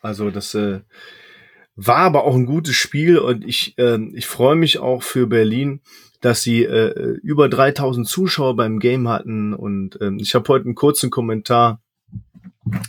[0.00, 0.80] Also das äh,
[1.74, 5.80] war aber auch ein gutes Spiel und ich, äh, ich freue mich auch für Berlin,
[6.20, 10.74] dass sie äh, über 3000 Zuschauer beim Game hatten und äh, ich habe heute einen
[10.74, 11.80] kurzen Kommentar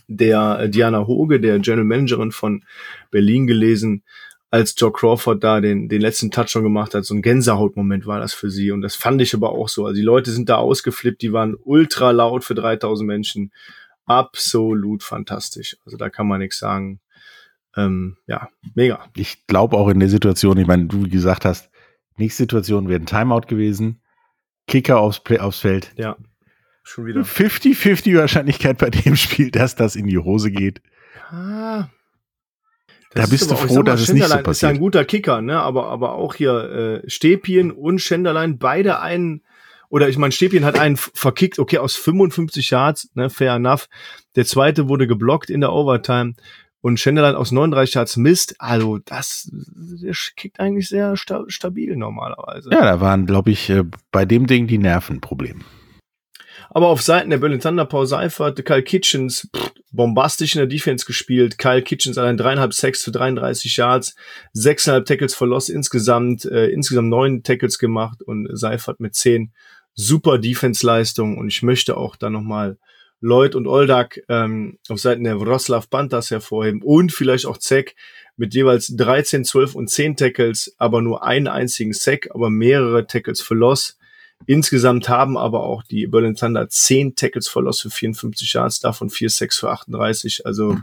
[0.07, 2.63] der Diana Hoge, der General Managerin von
[3.11, 4.03] Berlin gelesen,
[4.52, 7.06] als Joe Crawford da den, den letzten Touchdown gemacht hat.
[7.06, 8.72] So ein Gänsehautmoment war das für sie.
[8.72, 9.86] Und das fand ich aber auch so.
[9.86, 13.52] Also die Leute sind da ausgeflippt, die waren ultra laut für 3000 Menschen.
[14.06, 15.78] Absolut fantastisch.
[15.86, 17.00] Also da kann man nichts sagen.
[17.76, 19.06] Ähm, ja, mega.
[19.16, 21.70] Ich glaube auch in der Situation, ich meine, du gesagt hast,
[22.18, 24.02] nächste Situation wäre ein Timeout gewesen.
[24.68, 25.93] Kicker aufs, Play, aufs Feld.
[25.95, 26.18] Ja,
[26.84, 27.22] schon wieder.
[27.22, 30.82] 50-50 Wahrscheinlichkeit bei dem Spiel, dass das in die Hose geht.
[31.30, 31.89] Ah,
[33.12, 34.47] da bist du froh, dass es nicht so passiert.
[34.47, 35.60] ist ja ein guter Kicker, ne?
[35.60, 39.41] Aber, aber auch hier äh, Stäbchen und Schenderlein, beide einen,
[39.89, 43.88] oder ich meine, Stäbchen hat einen verkickt, okay, aus 55 Yards, ne, fair enough.
[44.36, 46.34] Der zweite wurde geblockt in der Overtime
[46.82, 48.55] und Schenderlein aus 39 Yards Mist.
[48.60, 52.70] Also das, der kickt eigentlich sehr sta stabil normalerweise.
[52.72, 55.62] Ja, da waren, glaube ich, äh, bei dem Ding die Nerven Problem.
[56.72, 61.05] Aber auf Seiten der Berlin Thunder, Paul Seifert, Kyle Kitchens, pff, bombastisch in der Defense
[61.05, 61.57] gespielt.
[61.57, 64.15] Kyle Kitchens allein dreieinhalb Sacks für 33 Yards,
[64.53, 69.51] sechseinhalb Tackles for Loss insgesamt, äh, insgesamt neun Tackles gemacht und Seifert mit zehn.
[69.95, 72.78] Super Defense-Leistung und ich möchte auch da nochmal
[73.22, 77.95] Lloyd und Oldak ähm, auf Seiten der Wroclaw Panthers hervorheben und vielleicht auch Zeck
[78.38, 83.41] mit jeweils 13, 12 und 10 Tackles, aber nur einen einzigen Sack, aber mehrere Tackles
[83.41, 83.99] für Loss.
[84.45, 89.09] Insgesamt haben aber auch die Berlin Thunder 10 Tackles for Loss für 54 Yards, davon
[89.09, 90.45] 4 6 für 38.
[90.45, 90.77] Also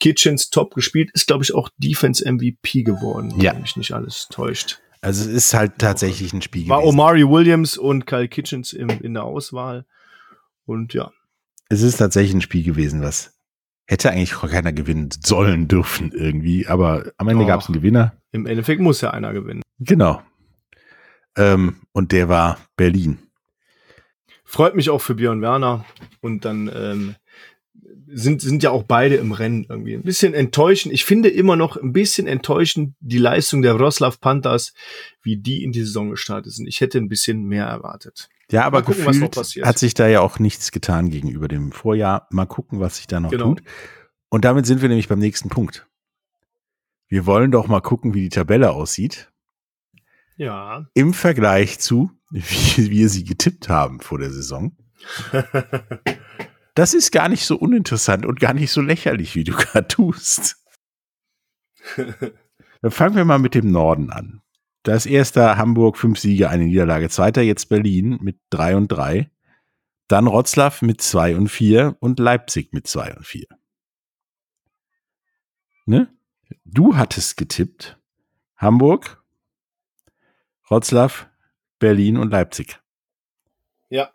[0.00, 3.54] Kitchens top gespielt, ist glaube ich auch Defense MVP geworden, ja.
[3.54, 4.80] wenn mich nicht alles täuscht.
[5.00, 6.94] Also es ist halt tatsächlich ein Spiel War gewesen.
[6.94, 9.84] Omari Williams und Kyle Kitchens im, in der Auswahl.
[10.64, 11.10] Und ja.
[11.68, 13.34] Es ist tatsächlich ein Spiel gewesen, was
[13.86, 18.14] hätte eigentlich keiner gewinnen sollen dürfen irgendwie, aber am Ende gab es einen Gewinner.
[18.32, 19.62] Im Endeffekt muss ja einer gewinnen.
[19.78, 20.22] Genau.
[21.36, 23.18] Ähm, und der war Berlin.
[24.44, 25.84] Freut mich auch für Björn Werner.
[26.20, 27.16] Und dann ähm,
[28.06, 29.94] sind, sind ja auch beide im Rennen irgendwie.
[29.94, 30.94] Ein bisschen enttäuschend.
[30.94, 34.72] Ich finde immer noch ein bisschen enttäuschend die Leistung der Wroclaw Panthers,
[35.22, 36.66] wie die in die Saison gestartet sind.
[36.66, 38.28] Ich hätte ein bisschen mehr erwartet.
[38.50, 42.28] Ja, aber gucken, gefühlt hat sich da ja auch nichts getan gegenüber dem Vorjahr.
[42.30, 43.54] Mal gucken, was sich da noch genau.
[43.54, 43.62] tut.
[44.28, 45.86] Und damit sind wir nämlich beim nächsten Punkt.
[47.08, 49.30] Wir wollen doch mal gucken, wie die Tabelle aussieht.
[50.36, 50.86] Ja.
[50.94, 54.76] Im Vergleich zu, wie wir sie getippt haben vor der Saison.
[56.74, 60.56] das ist gar nicht so uninteressant und gar nicht so lächerlich, wie du gerade tust.
[61.96, 64.42] Dann fangen wir mal mit dem Norden an.
[64.82, 67.08] Das erste Hamburg, fünf Siege, eine Niederlage.
[67.08, 69.30] Zweiter jetzt Berlin mit drei und drei.
[70.08, 73.46] Dann Rotzlaff mit zwei und vier und Leipzig mit zwei und vier.
[75.86, 76.14] Ne?
[76.64, 77.98] Du hattest getippt.
[78.56, 79.23] Hamburg,
[80.74, 81.26] Wroclaw,
[81.78, 82.80] Berlin und Leipzig.
[83.90, 84.10] Ja.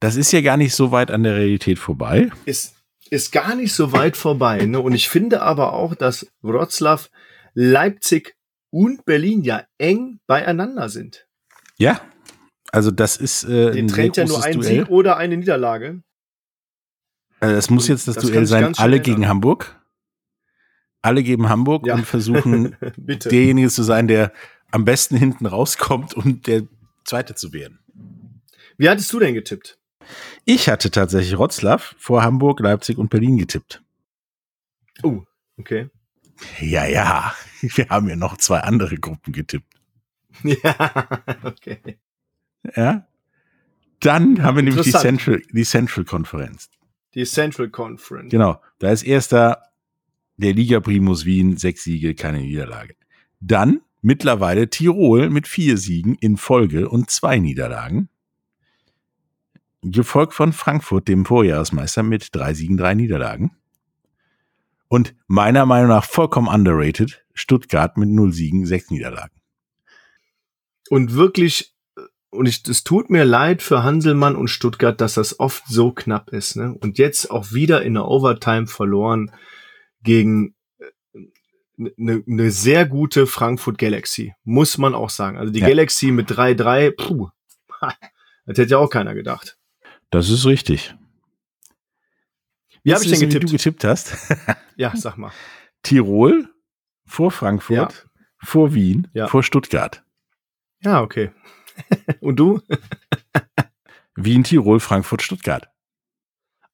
[0.00, 2.30] Das ist ja gar nicht so weit an der Realität vorbei.
[2.46, 2.76] Ist,
[3.10, 4.64] ist gar nicht so weit vorbei.
[4.64, 4.80] Ne?
[4.80, 7.08] Und ich finde aber auch, dass Wroclaw,
[7.52, 8.36] Leipzig
[8.70, 11.26] und Berlin ja eng beieinander sind.
[11.76, 12.00] Ja,
[12.72, 14.80] also das ist äh, Den trennt ja nur ein Duell.
[14.80, 16.02] Sieg oder eine Niederlage.
[17.40, 19.74] Also das muss jetzt das, das Duell sein, alle gegen Hamburg.
[21.00, 21.94] Alle geben Hamburg ja.
[21.94, 24.32] und versuchen, derjenige zu sein, der
[24.70, 26.64] am besten hinten rauskommt, um der
[27.04, 27.78] Zweite zu werden.
[28.76, 29.78] Wie hattest du denn getippt?
[30.44, 33.82] Ich hatte tatsächlich Rotzlaw vor Hamburg, Leipzig und Berlin getippt.
[35.02, 35.22] Oh,
[35.58, 35.90] okay.
[36.60, 37.34] Ja, ja.
[37.60, 39.74] Wir haben ja noch zwei andere Gruppen getippt.
[40.44, 41.98] Ja, okay.
[42.76, 43.08] Ja.
[43.98, 46.70] Dann haben wir nämlich die Central, die Central Konferenz.
[47.14, 48.30] Die Central Conference.
[48.30, 48.60] Genau.
[48.78, 49.64] Da ist erster
[50.36, 52.94] der Liga Primus Wien, sechs Siege, keine Niederlage.
[53.40, 58.08] Dann mittlerweile Tirol mit vier Siegen in Folge und zwei Niederlagen.
[59.82, 63.52] Gefolgt von Frankfurt, dem Vorjahresmeister, mit drei Siegen, drei Niederlagen.
[64.88, 69.34] Und meiner Meinung nach vollkommen underrated, Stuttgart mit null Siegen, sechs Niederlagen.
[70.88, 71.74] Und wirklich,
[72.30, 76.56] und es tut mir leid für Hanselmann und Stuttgart, dass das oft so knapp ist.
[76.56, 76.74] Ne?
[76.80, 79.30] Und jetzt auch wieder in der Overtime verloren
[80.02, 80.54] gegen
[81.78, 85.38] eine, eine sehr gute Frankfurt Galaxy, muss man auch sagen.
[85.38, 85.68] Also die ja.
[85.68, 87.28] Galaxy mit 3-3, puh,
[88.46, 89.58] das hätte ja auch keiner gedacht.
[90.10, 90.94] Das ist richtig.
[92.82, 93.42] Wie habe ich denn getippt?
[93.42, 94.16] Wie du getippt hast?
[94.76, 95.32] ja, sag mal.
[95.82, 96.48] Tirol
[97.06, 97.88] vor Frankfurt, ja.
[98.38, 99.26] vor Wien, ja.
[99.26, 100.02] vor Stuttgart.
[100.82, 101.32] Ja, okay.
[102.20, 102.60] Und du?
[104.14, 105.68] Wien, Tirol, Frankfurt, Stuttgart.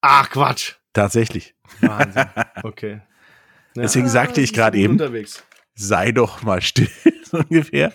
[0.01, 0.75] Ach, Quatsch.
[0.93, 1.55] Tatsächlich.
[1.81, 2.25] Wahnsinn.
[2.63, 3.01] Okay.
[3.75, 5.43] Ja, Deswegen sagte ich gerade eben, unterwegs.
[5.73, 6.89] sei doch mal still,
[7.23, 7.93] so ungefähr.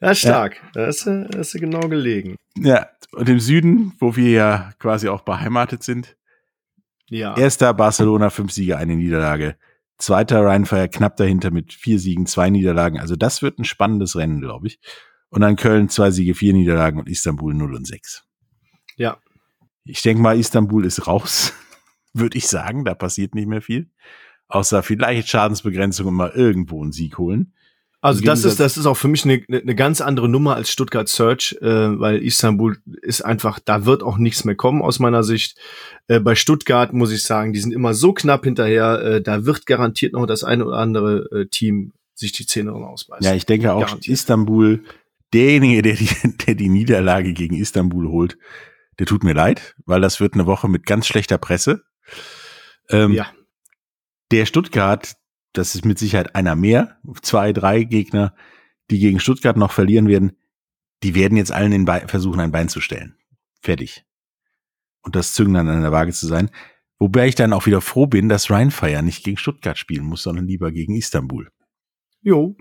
[0.00, 0.56] ja, stark.
[0.56, 0.70] Ja.
[0.74, 2.36] Da hast du, hast du genau gelegen.
[2.56, 6.16] Ja, und im Süden, wo wir ja quasi auch beheimatet sind,
[7.10, 7.36] Ja.
[7.36, 9.56] Erster Barcelona, fünf Siege, eine Niederlage.
[9.98, 13.00] Zweiter Rheinfire knapp dahinter mit vier Siegen, zwei Niederlagen.
[13.00, 14.78] Also das wird ein spannendes Rennen, glaube ich.
[15.30, 18.22] Und dann Köln, zwei Siege, vier Niederlagen und Istanbul 0 und 6.
[18.96, 19.18] Ja.
[19.84, 21.52] Ich denke mal, Istanbul ist raus,
[22.12, 22.84] würde ich sagen.
[22.84, 23.90] Da passiert nicht mehr viel.
[24.48, 27.52] Außer vielleicht Schadensbegrenzung und mal irgendwo einen Sieg holen.
[28.00, 31.08] Also das ist, das ist auch für mich eine, eine ganz andere Nummer als Stuttgart
[31.08, 35.58] Search, äh, weil Istanbul ist einfach, da wird auch nichts mehr kommen aus meiner Sicht.
[36.06, 39.66] Äh, bei Stuttgart muss ich sagen, die sind immer so knapp hinterher, äh, da wird
[39.66, 43.24] garantiert noch das eine oder andere äh, Team sich die Zähne ausbeißen.
[43.24, 44.14] Ja, ich denke auch garantiert.
[44.14, 44.84] Istanbul,
[45.32, 46.08] derjenige, der die,
[46.46, 48.38] der die Niederlage gegen Istanbul holt,
[49.00, 51.82] der tut mir leid, weil das wird eine Woche mit ganz schlechter Presse.
[52.88, 53.32] Ähm, ja.
[54.30, 55.16] Der Stuttgart,
[55.52, 58.34] das ist mit Sicherheit einer mehr, zwei, drei Gegner,
[58.90, 60.32] die gegen Stuttgart noch verlieren werden,
[61.02, 63.16] die werden jetzt allen den Bein, versuchen, ein Bein zu stellen.
[63.60, 64.04] Fertig.
[65.02, 66.50] Und das Zünglein an der Waage zu sein.
[66.98, 70.46] Wobei ich dann auch wieder froh bin, dass Rheinfire nicht gegen Stuttgart spielen muss, sondern
[70.46, 71.50] lieber gegen Istanbul.
[72.22, 72.56] Jo.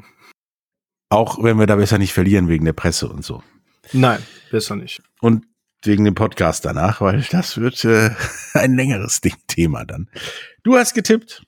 [1.09, 3.41] Auch wenn wir da besser nicht verlieren wegen der Presse und so.
[3.93, 4.21] Nein,
[4.51, 5.01] besser nicht.
[5.21, 5.45] Und
[5.83, 8.11] wegen dem Podcast danach, weil das wird äh,
[8.53, 10.09] ein längeres Ding Thema dann.
[10.63, 11.43] Du hast getippt.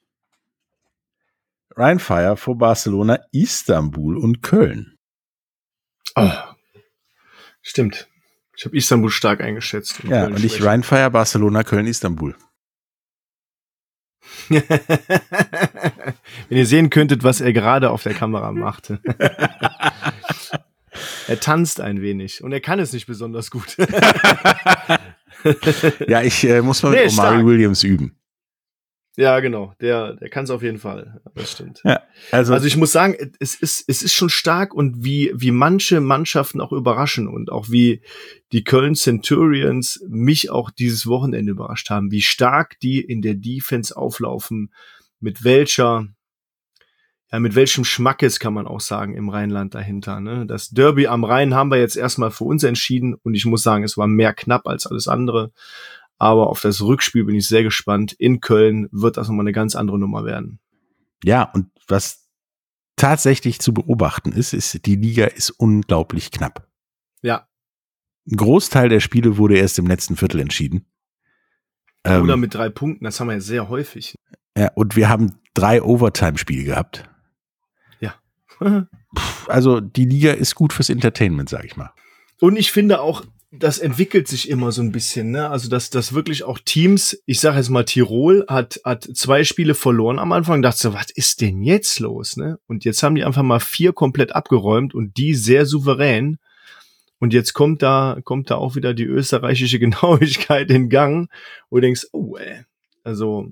[1.75, 4.97] Rheinfire vor Barcelona, Istanbul und Köln.
[6.15, 6.31] Oh,
[7.61, 8.07] stimmt.
[8.57, 10.03] Ich habe Istanbul stark eingeschätzt.
[10.03, 12.35] Und ja, Köln und ich Rheinfire, Barcelona, Köln, Istanbul.
[14.49, 14.57] Wenn
[16.49, 18.99] ihr sehen könntet, was er gerade auf der Kamera machte.
[21.27, 23.77] er tanzt ein wenig und er kann es nicht besonders gut.
[26.07, 27.45] ja, ich äh, muss mal nee, mit Omari stark.
[27.45, 28.19] Williams üben.
[29.19, 29.73] Ja, genau.
[29.81, 31.19] Der, der kann es auf jeden Fall.
[31.35, 31.81] Das stimmt.
[31.83, 35.51] Ja, also, also ich muss sagen, es ist, es ist schon stark und wie, wie
[35.51, 38.01] manche Mannschaften auch überraschen und auch wie
[38.53, 43.97] die Köln Centurions mich auch dieses Wochenende überrascht haben, wie stark die in der Defense
[43.97, 44.73] auflaufen,
[45.19, 46.07] mit welcher,
[47.31, 50.19] ja, mit welchem Schmackes kann man auch sagen im Rheinland dahinter.
[50.19, 50.45] Ne?
[50.47, 53.83] Das Derby am Rhein haben wir jetzt erstmal für uns entschieden und ich muss sagen,
[53.83, 55.51] es war mehr knapp als alles andere.
[56.17, 58.13] Aber auf das Rückspiel bin ich sehr gespannt.
[58.13, 60.59] In Köln wird das nochmal eine ganz andere Nummer werden.
[61.23, 62.27] Ja, und was
[62.95, 66.67] tatsächlich zu beobachten ist, ist, die Liga ist unglaublich knapp.
[67.21, 67.47] Ja.
[68.29, 70.85] Ein Großteil der Spiele wurde erst im letzten Viertel entschieden.
[72.05, 74.15] Oder ähm, mit drei Punkten, das haben wir ja sehr häufig.
[74.57, 77.08] Ja, und wir haben drei Overtime-Spiele gehabt.
[79.47, 81.91] Also die Liga ist gut fürs Entertainment, sag ich mal.
[82.39, 85.49] Und ich finde auch, das entwickelt sich immer so ein bisschen, ne?
[85.49, 89.73] Also dass dass wirklich auch Teams, ich sage jetzt mal Tirol hat hat zwei Spiele
[89.73, 92.59] verloren am Anfang, dachte so, was ist denn jetzt los, ne?
[92.67, 96.37] Und jetzt haben die einfach mal vier komplett abgeräumt und die sehr souverän.
[97.17, 101.29] Und jetzt kommt da kommt da auch wieder die österreichische Genauigkeit in Gang,
[101.69, 102.65] wo du denkst, oh, ey.
[103.03, 103.51] also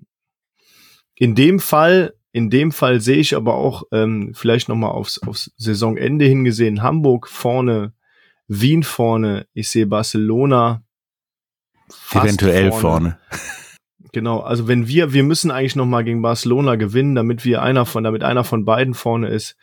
[1.15, 5.17] in dem Fall in dem Fall sehe ich aber auch ähm, vielleicht noch mal aufs
[5.19, 7.93] aufs Saisonende hingesehen Hamburg vorne
[8.47, 10.83] Wien vorne, ich sehe Barcelona
[12.13, 12.81] eventuell vorne.
[12.81, 13.19] vorne.
[14.13, 17.85] Genau, also wenn wir, wir müssen eigentlich noch mal gegen Barcelona gewinnen, damit wir einer
[17.85, 19.57] von, damit einer von beiden vorne ist.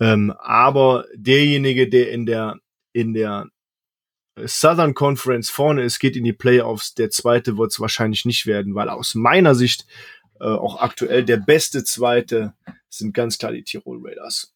[0.00, 2.56] Ähm, aber derjenige, der in der
[2.92, 3.46] in der
[4.46, 6.94] Southern Conference vorne ist, geht in die Playoffs.
[6.94, 9.86] Der zweite wird es wahrscheinlich nicht werden, weil aus meiner Sicht
[10.40, 12.54] äh, auch aktuell der beste zweite
[12.88, 14.54] sind ganz klar die Tirol Raiders.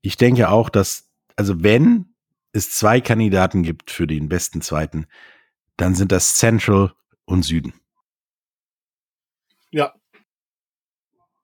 [0.00, 2.14] Ich denke auch, dass also wenn
[2.52, 5.06] es zwei Kandidaten gibt für den besten zweiten,
[5.76, 6.92] dann sind das Central
[7.24, 7.72] und Süden.
[9.70, 9.94] Ja.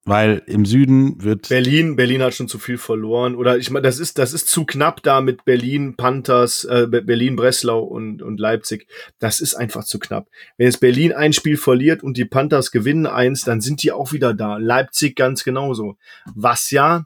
[0.08, 3.98] Weil im Süden wird Berlin, Berlin hat schon zu viel verloren oder ich meine, das
[3.98, 8.86] ist das ist zu knapp da mit Berlin, Panthers, äh, Berlin, Breslau und und Leipzig.
[9.18, 10.28] Das ist einfach zu knapp.
[10.56, 14.12] Wenn jetzt Berlin ein Spiel verliert und die Panthers gewinnen eins, dann sind die auch
[14.12, 14.56] wieder da.
[14.56, 15.96] Leipzig ganz genauso.
[16.34, 17.04] Was ja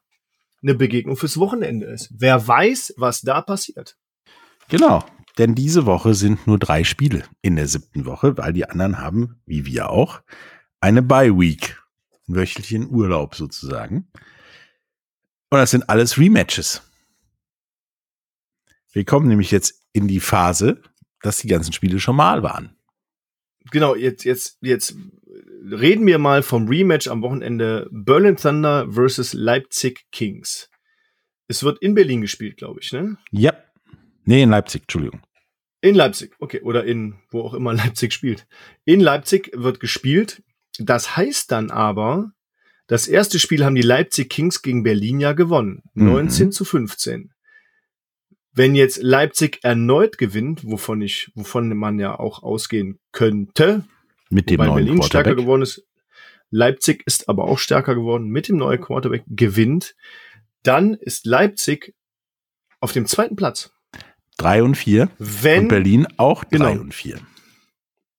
[0.62, 2.08] eine Begegnung fürs Wochenende ist.
[2.16, 3.96] Wer weiß, was da passiert.
[4.68, 5.04] Genau,
[5.38, 9.40] denn diese Woche sind nur drei Spiele in der siebten Woche, weil die anderen haben,
[9.44, 10.20] wie wir auch,
[10.80, 11.81] eine Bye Week,
[12.26, 14.08] wöchentlichen Urlaub sozusagen.
[15.50, 16.82] Und das sind alles Rematches.
[18.92, 20.82] Wir kommen nämlich jetzt in die Phase,
[21.22, 22.76] dass die ganzen Spiele schon mal waren.
[23.70, 24.96] Genau, jetzt, jetzt, jetzt
[25.70, 30.68] reden wir mal vom Rematch am Wochenende Berlin Thunder versus Leipzig Kings.
[31.48, 33.18] Es wird in Berlin gespielt, glaube ich, ne?
[33.30, 33.54] Ja.
[34.24, 35.20] Nee, in Leipzig, Entschuldigung.
[35.80, 36.60] In Leipzig, okay.
[36.62, 38.46] Oder in, wo auch immer Leipzig spielt.
[38.84, 40.42] In Leipzig wird gespielt.
[40.78, 42.32] Das heißt dann aber,
[42.86, 45.82] das erste Spiel haben die Leipzig Kings gegen Berlin ja gewonnen.
[45.94, 46.06] Mhm.
[46.06, 47.32] 19 zu 15.
[48.54, 53.84] Wenn jetzt Leipzig erneut gewinnt, wovon ich, wovon man ja auch ausgehen könnte,
[54.28, 55.86] Mit dem neuen Berlin stärker geworden ist.
[56.50, 59.94] Leipzig ist aber auch stärker geworden mit dem neuen Quarterback, gewinnt.
[60.62, 61.94] Dann ist Leipzig
[62.78, 63.72] auf dem zweiten Platz.
[64.36, 65.08] Drei und vier.
[65.18, 66.72] Wenn, und Berlin auch drei Genau.
[66.82, 67.20] und vier.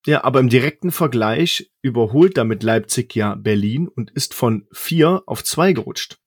[0.06, 5.43] Ja, aber im direkten Vergleich überholt damit Leipzig ja Berlin und ist von vier auf
[5.43, 6.20] zwei gerutscht.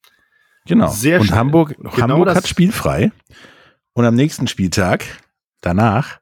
[0.66, 0.88] Genau.
[0.88, 1.38] Sehr und schnell.
[1.38, 3.12] Hamburg, Genau Hamburg hat spielfrei.
[3.92, 5.04] Und am nächsten Spieltag,
[5.60, 6.20] danach,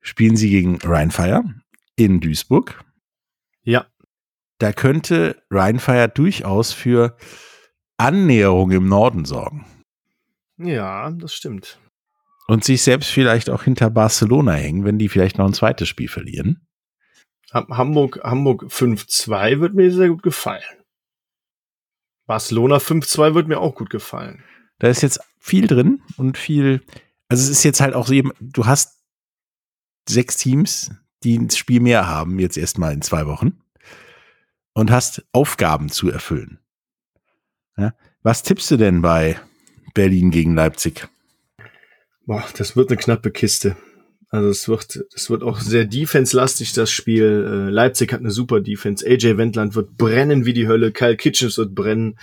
[0.00, 1.42] spielen sie gegen Rheinfire
[1.96, 2.84] in Duisburg.
[3.62, 3.86] Ja,
[4.58, 7.16] Da könnte Rheinfire durchaus für
[7.96, 9.66] Annäherung im Norden sorgen.
[10.56, 11.78] ja, das stimmt.
[12.50, 16.08] Und sich selbst vielleicht auch hinter Barcelona hängen, wenn die vielleicht noch ein zweites Spiel
[16.08, 16.66] verlieren.
[17.52, 20.62] Ham- Hamburg, Hamburg 5-2 wird mir sehr gut gefallen.
[22.26, 24.42] Barcelona 5-2 wird mir auch gut gefallen.
[24.78, 26.82] Da ist jetzt viel drin und viel,
[27.28, 29.02] also es ist jetzt halt auch so eben, du hast
[30.08, 30.90] sechs Teams,
[31.22, 33.60] die ein Spiel mehr haben, jetzt erstmal in zwei Wochen
[34.72, 36.60] und hast Aufgaben zu erfüllen.
[37.76, 37.94] Ja?
[38.22, 39.38] Was tippst du denn bei
[39.94, 41.08] Berlin gegen Leipzig?
[42.28, 43.74] Boah, das wird eine knappe Kiste.
[44.28, 47.24] Also es wird, es wird auch sehr defense-lastig, das Spiel.
[47.24, 49.02] Äh, Leipzig hat eine super Defense.
[49.06, 50.92] AJ Wendland wird brennen wie die Hölle.
[50.92, 52.18] Kyle Kitchens wird brennen,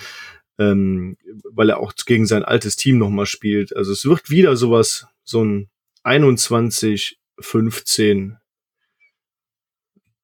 [0.60, 1.18] ähm,
[1.52, 3.76] weil er auch gegen sein altes Team nochmal spielt.
[3.76, 5.72] Also es wird wieder sowas, so ein
[6.04, 8.38] 21, 15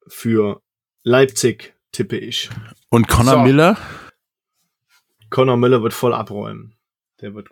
[0.05, 0.61] für
[1.01, 2.51] Leipzig, tippe ich.
[2.89, 3.39] Und Connor So.
[3.39, 3.77] Miller?
[5.31, 6.75] Connor Miller wird voll abräumen.
[7.21, 7.49] Der wird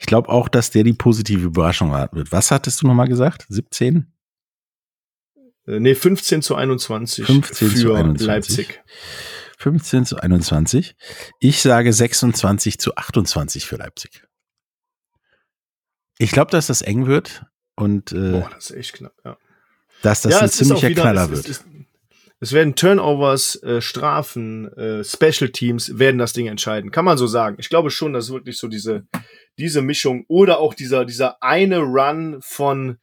[0.00, 2.32] Ich glaube auch, dass der die positive Überraschung hat- wird.
[2.32, 3.44] Was hattest du nochmal gesagt?
[3.50, 4.10] 17?
[5.66, 8.26] Äh, nee, 15 zu 21 15 für zu 21.
[8.26, 8.80] Leipzig.
[9.58, 10.96] 15 zu 21.
[11.38, 14.24] Ich sage 26 zu 28 für Leipzig.
[16.18, 17.44] Ich glaube, dass das eng wird
[17.76, 19.36] und äh, Boah, das ist echt knapp, ja.
[20.02, 21.48] dass das ja, ein ziemlicher wieder- Knaller es, wird.
[21.48, 21.64] Es, es,
[22.40, 26.90] es werden Turnovers, äh, Strafen, äh, Special Teams werden das Ding entscheiden.
[26.90, 27.56] Kann man so sagen.
[27.58, 29.06] Ich glaube schon, dass wirklich so diese,
[29.58, 32.96] diese Mischung oder auch dieser, dieser eine Run von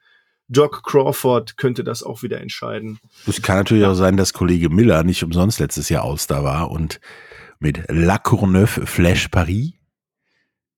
[0.50, 3.00] Doc Crawford könnte das auch wieder entscheiden.
[3.28, 6.72] Es kann natürlich auch sein, dass Kollege Miller nicht umsonst letztes Jahr aus da war
[6.72, 7.00] und
[7.60, 9.74] mit La Courneuve Flash Paris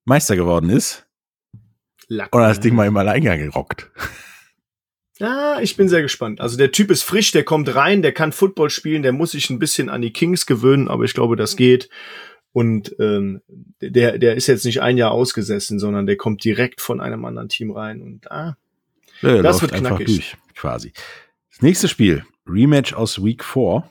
[0.05, 1.05] Meister geworden ist
[2.07, 2.59] Lack, und das?
[2.59, 3.91] Ding mal im Alleingang gerockt.
[5.19, 6.39] Ja, ich bin sehr gespannt.
[6.39, 9.49] Also der Typ ist frisch, der kommt rein, der kann Football spielen, der muss sich
[9.49, 11.89] ein bisschen an die Kings gewöhnen, aber ich glaube, das geht.
[12.53, 13.41] Und ähm,
[13.81, 17.49] der, der ist jetzt nicht ein Jahr ausgesessen, sondern der kommt direkt von einem anderen
[17.49, 18.01] Team rein.
[18.01, 18.57] Und ah,
[19.21, 20.07] Ja, Das wird einfach knackig.
[20.07, 20.93] durch, quasi.
[21.51, 23.83] Das nächste Spiel, Rematch aus Week 4.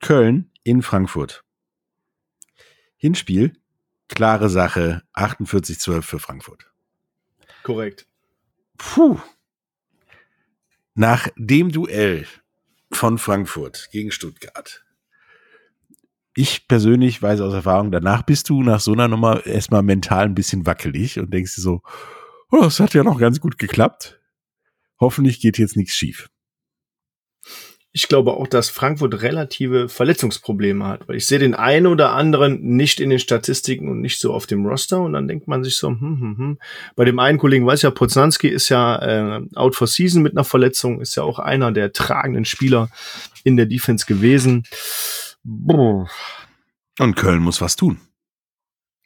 [0.00, 1.44] Köln in Frankfurt.
[2.96, 3.52] Hinspiel,
[4.08, 6.66] klare Sache, 48-12 für Frankfurt.
[7.62, 8.06] korrekt.
[8.78, 9.18] Puh.
[11.00, 12.26] Nach dem Duell
[12.90, 14.84] von Frankfurt gegen Stuttgart.
[16.34, 20.34] Ich persönlich weiß aus Erfahrung, danach bist du nach so einer Nummer erstmal mental ein
[20.34, 21.82] bisschen wackelig und denkst dir so,
[22.50, 24.20] oh, das hat ja noch ganz gut geklappt.
[24.98, 26.30] Hoffentlich geht jetzt nichts schief.
[27.98, 32.60] Ich glaube auch, dass Frankfurt relative Verletzungsprobleme hat, weil ich sehe den einen oder anderen
[32.60, 35.76] nicht in den Statistiken und nicht so auf dem Roster und dann denkt man sich
[35.76, 36.58] so, hm, hm, hm.
[36.94, 39.02] bei dem einen Kollegen weiß ja, Poznanski ist ja
[39.38, 42.88] äh, out for season mit einer Verletzung, ist ja auch einer der tragenden Spieler
[43.42, 44.62] in der Defense gewesen.
[45.42, 46.08] Brr.
[47.00, 47.98] Und Köln muss was tun.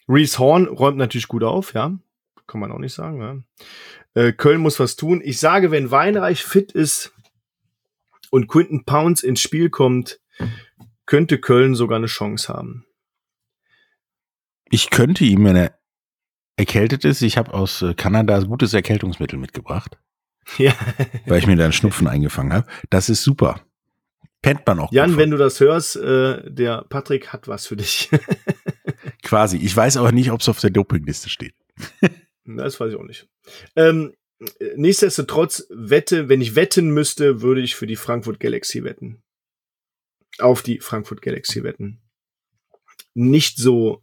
[0.06, 1.96] Reese Horn räumt natürlich gut auf, ja.
[2.46, 4.22] Kann man auch nicht sagen, ja.
[4.22, 5.22] Äh, Köln muss was tun.
[5.24, 7.14] Ich sage, wenn Weinreich fit ist
[8.32, 10.18] und Quinton Pounds ins Spiel kommt,
[11.06, 12.86] könnte Köln sogar eine Chance haben.
[14.70, 15.78] Ich könnte ihm, wenn er
[16.56, 19.98] erkältet ist, ich habe aus äh, Kanada gutes Erkältungsmittel mitgebracht,
[20.56, 20.72] Ja.
[21.26, 22.66] weil ich mir da einen Schnupfen eingefangen habe.
[22.88, 23.60] Das ist super.
[24.40, 25.18] Pennt man auch Jan, von.
[25.18, 28.10] wenn du das hörst, äh, der Patrick hat was für dich.
[29.22, 29.58] Quasi.
[29.58, 31.54] Ich weiß aber nicht, ob es auf der Dopingliste steht.
[32.44, 33.28] das weiß ich auch nicht.
[33.76, 34.16] Ähm, äh,
[34.76, 39.22] nichtsdestotrotz, wette, wenn ich wetten müsste, würde ich für die Frankfurt Galaxy wetten.
[40.38, 42.00] Auf die Frankfurt Galaxy wetten.
[43.14, 44.02] Nicht so,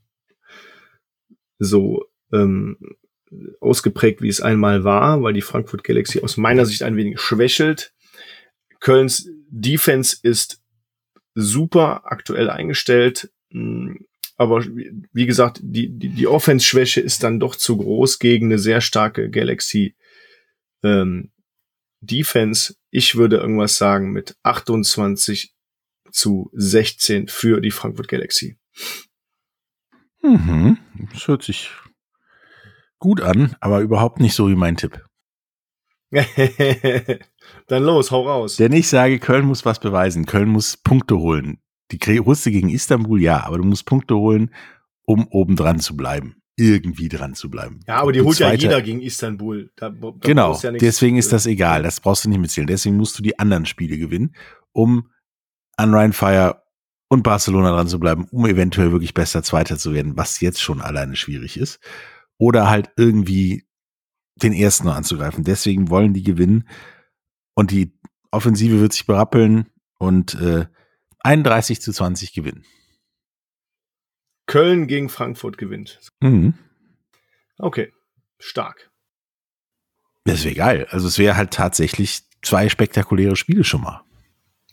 [1.58, 2.78] so ähm,
[3.60, 7.94] ausgeprägt, wie es einmal war, weil die Frankfurt Galaxy aus meiner Sicht ein wenig schwächelt.
[8.80, 10.62] Kölns Defense ist
[11.36, 13.32] super aktuell eingestellt.
[13.50, 13.96] mh,
[14.38, 18.60] Aber wie wie gesagt, die, die, die Offense-Schwäche ist dann doch zu groß gegen eine
[18.60, 19.96] sehr starke Galaxy
[20.84, 21.32] ähm,
[22.02, 22.76] Defense.
[22.92, 25.54] Ich würde irgendwas sagen mit 28
[26.12, 28.58] zu 16 für die Frankfurt Galaxy.
[30.22, 30.78] Mhm.
[31.14, 31.72] Das hört sich
[33.00, 35.04] gut an, aber überhaupt nicht so wie mein Tipp.
[37.68, 38.58] Dann los, hau raus.
[38.58, 40.26] Denn ich sage, Köln muss was beweisen.
[40.26, 41.60] Köln muss Punkte holen.
[41.92, 44.54] Die Russe gegen Istanbul, ja, aber du musst Punkte holen,
[45.06, 46.39] um oben dran zu bleiben.
[46.60, 47.80] Irgendwie dran zu bleiben.
[47.88, 49.72] Ja, aber die holt ja jeder gegen Istanbul.
[49.78, 51.84] Da, da genau, ja deswegen ist das egal.
[51.84, 52.68] Das brauchst du nicht mitzählen.
[52.68, 54.36] Deswegen musst du die anderen Spiele gewinnen,
[54.74, 55.10] um
[55.78, 56.62] an Rhein Fire
[57.08, 60.82] und Barcelona dran zu bleiben, um eventuell wirklich besser Zweiter zu werden, was jetzt schon
[60.82, 61.80] alleine schwierig ist.
[62.38, 63.66] Oder halt irgendwie
[64.36, 65.46] den ersten noch anzugreifen.
[65.46, 66.68] Deswegen wollen die gewinnen.
[67.56, 67.98] Und die
[68.32, 70.66] Offensive wird sich berappeln und äh,
[71.22, 72.66] 31 zu 20 gewinnen.
[74.50, 76.00] Köln gegen Frankfurt gewinnt.
[76.22, 76.56] Mhm.
[77.60, 77.94] Okay,
[78.40, 78.90] stark.
[80.26, 80.88] Das wäre geil.
[80.90, 84.04] Also es wäre halt tatsächlich zwei spektakuläre Spiele schon mal.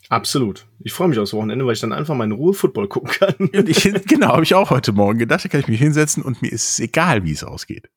[0.09, 0.65] Absolut.
[0.79, 3.35] Ich freue mich aufs Wochenende, weil ich dann einfach mal in Ruhe Football gucken kann.
[3.67, 6.51] Ich, genau, habe ich auch heute Morgen gedacht, da kann ich mich hinsetzen und mir
[6.51, 7.91] ist es egal, wie es ausgeht.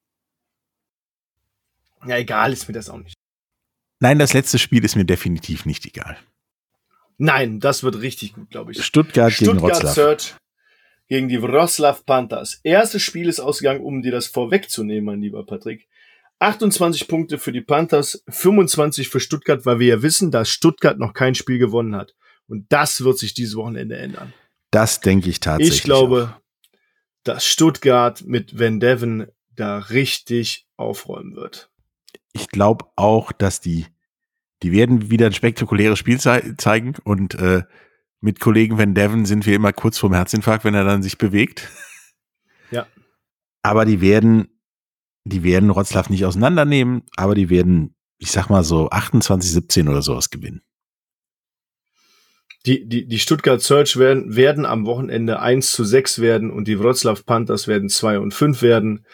[2.06, 3.14] Ja, egal ist mir das auch nicht.
[4.00, 6.18] Nein, das letzte Spiel ist mir definitiv nicht egal.
[7.16, 8.84] Nein, das wird richtig gut, glaube ich.
[8.84, 9.94] Stuttgart, Stuttgart gegen Wroclaw.
[9.94, 10.34] Search
[11.10, 12.60] gegen die Wroclaw Panthers.
[12.62, 15.88] Erstes Spiel ist ausgegangen, um dir das vorwegzunehmen, mein lieber Patrick.
[16.38, 21.12] 28 Punkte für die Panthers, 25 für Stuttgart, weil wir ja wissen, dass Stuttgart noch
[21.12, 22.14] kein Spiel gewonnen hat.
[22.46, 24.32] Und das wird sich dieses Wochenende ändern.
[24.70, 25.78] Das denke ich tatsächlich.
[25.78, 26.40] Ich glaube, auch.
[27.24, 31.70] dass Stuttgart mit Van Devon da richtig aufräumen wird.
[32.32, 33.86] Ich glaube auch, dass die,
[34.62, 37.64] die werden wieder ein spektakuläres Spiel ze zeigen und äh,
[38.20, 41.68] mit Kollegen Van Devon sind wir immer kurz vorm Herzinfarkt, wenn er dann sich bewegt.
[42.72, 42.86] Ja.
[43.64, 44.60] Aber die werden
[45.24, 50.02] die werden Rotzlaff nicht auseinandernehmen, aber die werden, ich sag mal so 28, 17 oder
[50.02, 50.62] sowas gewinnen.
[52.66, 56.78] Die, die, die Stuttgart Search werden, werden am Wochenende 1 zu 6 werden und die
[56.78, 59.06] Wroclaw Panthers werden 2 und 5 werden.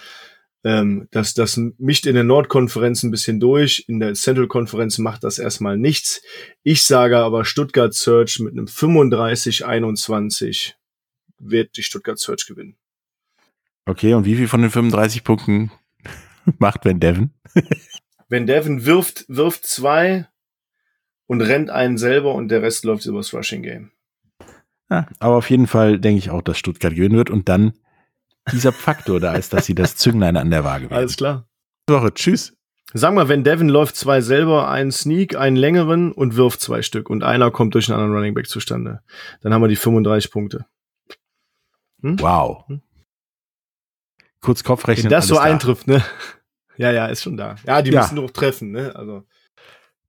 [0.67, 3.85] Ähm, das, das mischt in der Nordkonferenz ein bisschen durch.
[3.87, 6.23] In der Central Konferenz macht das erstmal nichts.
[6.65, 10.73] Ich sage aber Stuttgart Search mit einem 35-21
[11.39, 12.75] wird die Stuttgart Search gewinnen.
[13.85, 15.71] Okay, und wie viel von den 35 Punkten
[16.59, 17.31] macht Van Devon?
[18.29, 20.27] Van Devon wirft, wirft zwei
[21.27, 23.93] und rennt einen selber und der Rest läuft übers Rushing Game.
[24.91, 27.75] Ja, aber auf jeden Fall denke ich auch, dass Stuttgart gewinnen wird und dann
[28.53, 30.99] dieser Faktor da ist, dass sie das Zünglein an der Waage werden.
[30.99, 31.49] Alles klar.
[31.89, 32.55] Woche, tschüss.
[32.95, 37.11] Sag mal, wenn Devin läuft zwei selber, einen Sneak, einen längeren und wirft zwei Stück
[37.11, 39.03] und einer kommt durch einen anderen Running Back zustande,
[39.43, 40.67] dann haben wir die 35 Punkte.
[42.01, 42.21] Hm?
[42.21, 42.65] Wow.
[42.69, 42.81] Hm?
[44.47, 45.05] kurz Kopf rechnen.
[45.05, 45.43] Wenn das so da.
[45.43, 46.03] eintrifft, ne?
[46.79, 47.57] Ja, ja, ist schon da.
[47.67, 48.03] Ja, die ja.
[48.03, 48.95] müssen nur treffen, ne?
[48.95, 49.25] Also.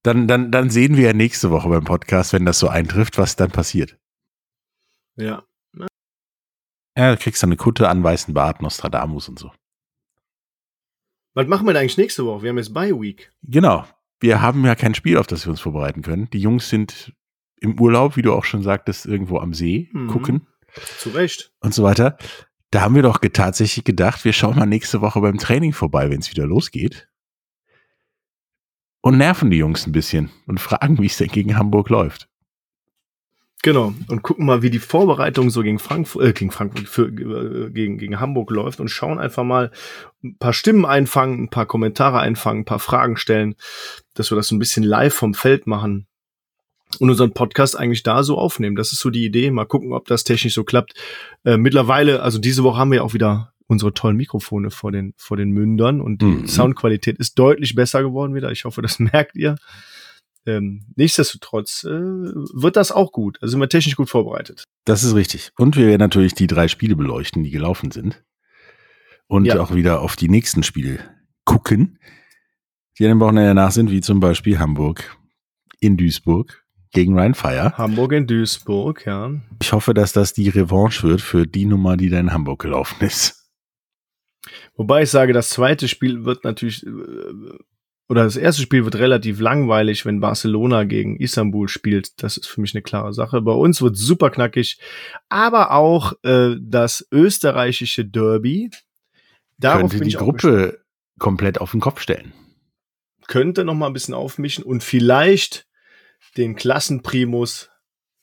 [0.04, 3.36] Dann, dann, dann sehen wir ja nächste Woche beim Podcast, wenn das so eintrifft, was
[3.36, 3.98] dann passiert.
[5.16, 5.44] Ja.
[6.98, 9.52] Ja, du kriegst dann eine Kutte an weißen Bart, Nostradamus und so.
[11.36, 12.42] Was machen wir denn eigentlich nächste Woche?
[12.42, 13.32] Wir haben jetzt Bye Week.
[13.44, 13.86] Genau.
[14.20, 16.28] Wir haben ja kein Spiel, auf das wir uns vorbereiten können.
[16.32, 17.14] Die Jungs sind
[17.58, 20.08] im Urlaub, wie du auch schon sagtest, irgendwo am See mhm.
[20.08, 20.48] gucken.
[20.98, 21.54] Zu Recht.
[21.60, 22.18] Und so weiter.
[22.72, 26.20] Da haben wir doch tatsächlich gedacht, wir schauen mal nächste Woche beim Training vorbei, wenn
[26.20, 27.08] es wieder losgeht.
[29.02, 32.27] Und nerven die Jungs ein bisschen und fragen, wie es denn gegen Hamburg läuft.
[33.64, 33.94] Genau.
[34.08, 37.98] Und gucken mal, wie die Vorbereitung so gegen Frankfurt, äh, gegen Frankfurt, für, äh, gegen,
[37.98, 39.72] gegen Hamburg läuft und schauen einfach mal
[40.24, 43.56] ein paar Stimmen einfangen, ein paar Kommentare einfangen, ein paar Fragen stellen,
[44.14, 46.08] dass wir das so ein bisschen live vom Feld machen
[47.00, 48.76] und unseren Podcast eigentlich da so aufnehmen.
[48.76, 49.52] Das ist so die Idee.
[49.52, 50.94] Mal gucken, ob das technisch so klappt.
[51.44, 55.36] Äh, mittlerweile, also diese Woche haben wir auch wieder unsere tollen Mikrofone vor den, vor
[55.36, 56.48] den Mündern und die mhm.
[56.48, 58.52] Soundqualität ist deutlich besser geworden wieder.
[58.52, 59.56] Ich hoffe, das merkt ihr.
[60.48, 63.38] Ähm, nichtsdestotrotz äh, wird das auch gut.
[63.42, 64.64] Also sind wir technisch gut vorbereitet.
[64.86, 65.52] Das ist richtig.
[65.58, 68.24] Und wir werden natürlich die drei Spiele beleuchten, die gelaufen sind.
[69.28, 69.60] Und ja.
[69.60, 71.00] auch wieder auf die nächsten Spiele
[71.44, 72.00] gucken,
[72.98, 75.18] die an dem Wochenende danach sind, wie zum Beispiel Hamburg
[75.82, 77.78] in Duisburg gegen Ryan Fire.
[77.78, 79.34] Hamburg in Duisburg, ja.
[79.62, 83.06] Ich hoffe, dass das die Revanche wird für die Nummer, die da in Hamburg gelaufen
[83.06, 83.52] ist.
[84.78, 86.90] Wobei ich sage, das zweite Spiel wird natürlich, äh,
[88.10, 92.22] oder das erste Spiel wird relativ langweilig, wenn Barcelona gegen Istanbul spielt.
[92.24, 93.42] Das ist für mich eine klare Sache.
[93.42, 94.80] Bei uns wird super knackig,
[95.28, 98.72] aber auch äh, das österreichische Derby.
[99.58, 100.80] Darauf könnte die Gruppe
[101.20, 102.34] komplett auf den Kopf stellen.
[103.28, 105.68] Könnte noch mal ein bisschen aufmischen und vielleicht
[106.38, 107.70] den Klassenprimus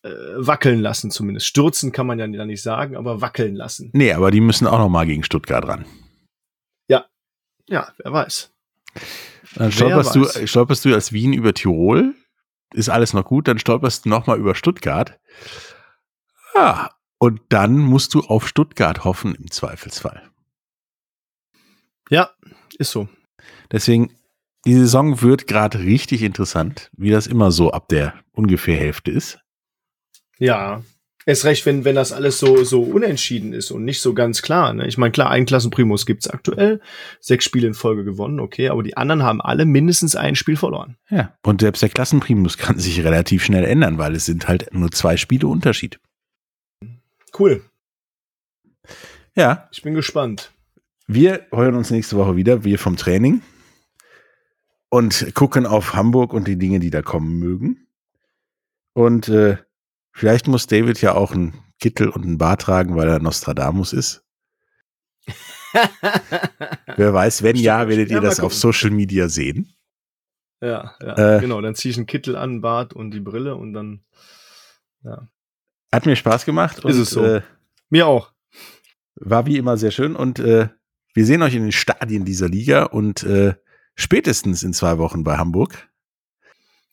[0.03, 1.47] äh, wackeln lassen zumindest.
[1.47, 3.91] Stürzen kann man ja nicht sagen, aber wackeln lassen.
[3.93, 5.85] Nee, aber die müssen auch noch mal gegen Stuttgart ran.
[6.89, 7.05] Ja,
[7.69, 8.51] ja, wer weiß.
[9.55, 12.15] Dann stolperst, du, stolperst du als Wien über Tirol,
[12.73, 15.19] ist alles noch gut, dann stolperst du noch mal über Stuttgart.
[16.55, 20.23] Ah, und dann musst du auf Stuttgart hoffen im Zweifelsfall.
[22.11, 22.31] Ja,
[22.79, 23.09] ist so.
[23.71, 24.11] Deswegen
[24.67, 29.39] die Saison wird gerade richtig interessant, wie das immer so ab der ungefähr Hälfte ist.
[30.39, 30.83] Ja,
[31.27, 34.73] ist recht, wenn, wenn das alles so, so unentschieden ist und nicht so ganz klar.
[34.75, 34.87] Ne?
[34.87, 36.81] Ich meine, klar, einen Klassenprimus gibt's aktuell,
[37.21, 40.97] sechs Spiele in Folge gewonnen, okay, aber die anderen haben alle mindestens ein Spiel verloren.
[41.09, 44.91] Ja, und selbst der Klassenprimus kann sich relativ schnell ändern, weil es sind halt nur
[44.91, 45.99] zwei Spiele Unterschied.
[47.39, 47.63] Cool.
[49.35, 49.69] Ja.
[49.73, 50.53] Ich bin gespannt.
[51.07, 53.43] Wir hören uns nächste Woche wieder, wir vom Training
[54.89, 57.89] und gucken auf Hamburg und die Dinge, die da kommen mögen.
[58.93, 59.57] Und äh,
[60.15, 64.25] vielleicht muss David ja auch einen Kittel und einen Bart tragen, weil er Nostradamus ist.
[66.97, 69.75] Wer weiß, wenn Stimmt, ja, werdet ihr das auf Social Media sehen.
[70.61, 71.61] Ja, ja äh, genau.
[71.61, 74.05] Dann ziehe ich einen Kittel an, Bart und die Brille und dann,
[75.03, 75.29] ja.
[75.93, 76.79] Hat mir Spaß gemacht.
[76.79, 77.25] Ist und, es so.
[77.25, 77.43] Äh,
[77.91, 78.33] mir auch.
[79.17, 80.69] War wie immer sehr schön und äh,
[81.15, 83.55] wir sehen euch in den Stadien dieser Liga und äh,
[83.95, 85.89] spätestens in zwei Wochen bei Hamburg.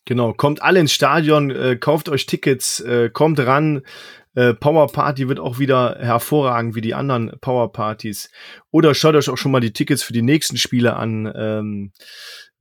[0.05, 3.83] Genau, kommt alle ins Stadion, äh, kauft euch Tickets, äh, kommt ran.
[4.33, 8.29] Äh, Power Party wird auch wieder hervorragend wie die anderen Power Partys.
[8.71, 11.31] Oder schaut euch auch schon mal die Tickets für die nächsten Spiele an.
[11.35, 11.91] Ähm,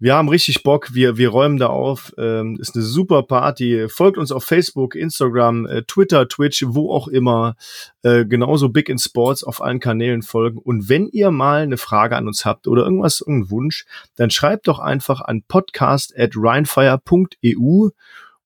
[0.01, 2.15] wir haben richtig Bock, wir, wir räumen da auf.
[2.17, 3.87] Ähm, ist eine super Party.
[3.89, 7.55] Folgt uns auf Facebook, Instagram, äh, Twitter, Twitch, wo auch immer.
[8.03, 10.57] Äh, genauso Big in Sports auf allen Kanälen folgen.
[10.57, 13.85] Und wenn ihr mal eine Frage an uns habt oder irgendwas, irgendeinen Wunsch,
[14.17, 17.91] dann schreibt doch einfach an podcast at rheinfire.eu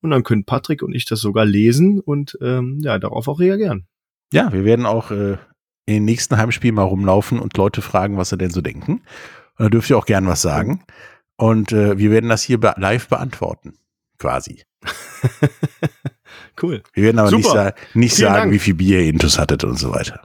[0.00, 3.86] und dann können Patrick und ich das sogar lesen und ähm, ja, darauf auch reagieren.
[4.32, 5.36] Ja, wir werden auch äh,
[5.86, 9.02] in den nächsten Heimspielen mal rumlaufen und Leute fragen, was sie denn so denken.
[9.56, 10.82] Und da dürft ihr auch gern was sagen.
[11.36, 13.78] Und äh, wir werden das hier be live beantworten,
[14.18, 14.64] quasi.
[16.62, 16.82] cool.
[16.92, 17.38] Wir werden aber Super.
[17.38, 18.52] nicht, sa nicht sagen, Dank.
[18.52, 20.22] wie viel Bier ihr Intus hattet und so weiter.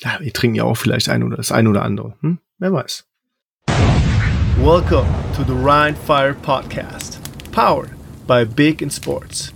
[0.00, 2.16] Ja, wir trinken ja auch vielleicht ein oder das ein oder andere.
[2.20, 2.38] Hm?
[2.58, 3.04] Wer weiß.
[4.58, 7.20] Welcome to the Rhine Fire Podcast,
[7.50, 7.90] powered
[8.26, 9.52] by Big in Sports.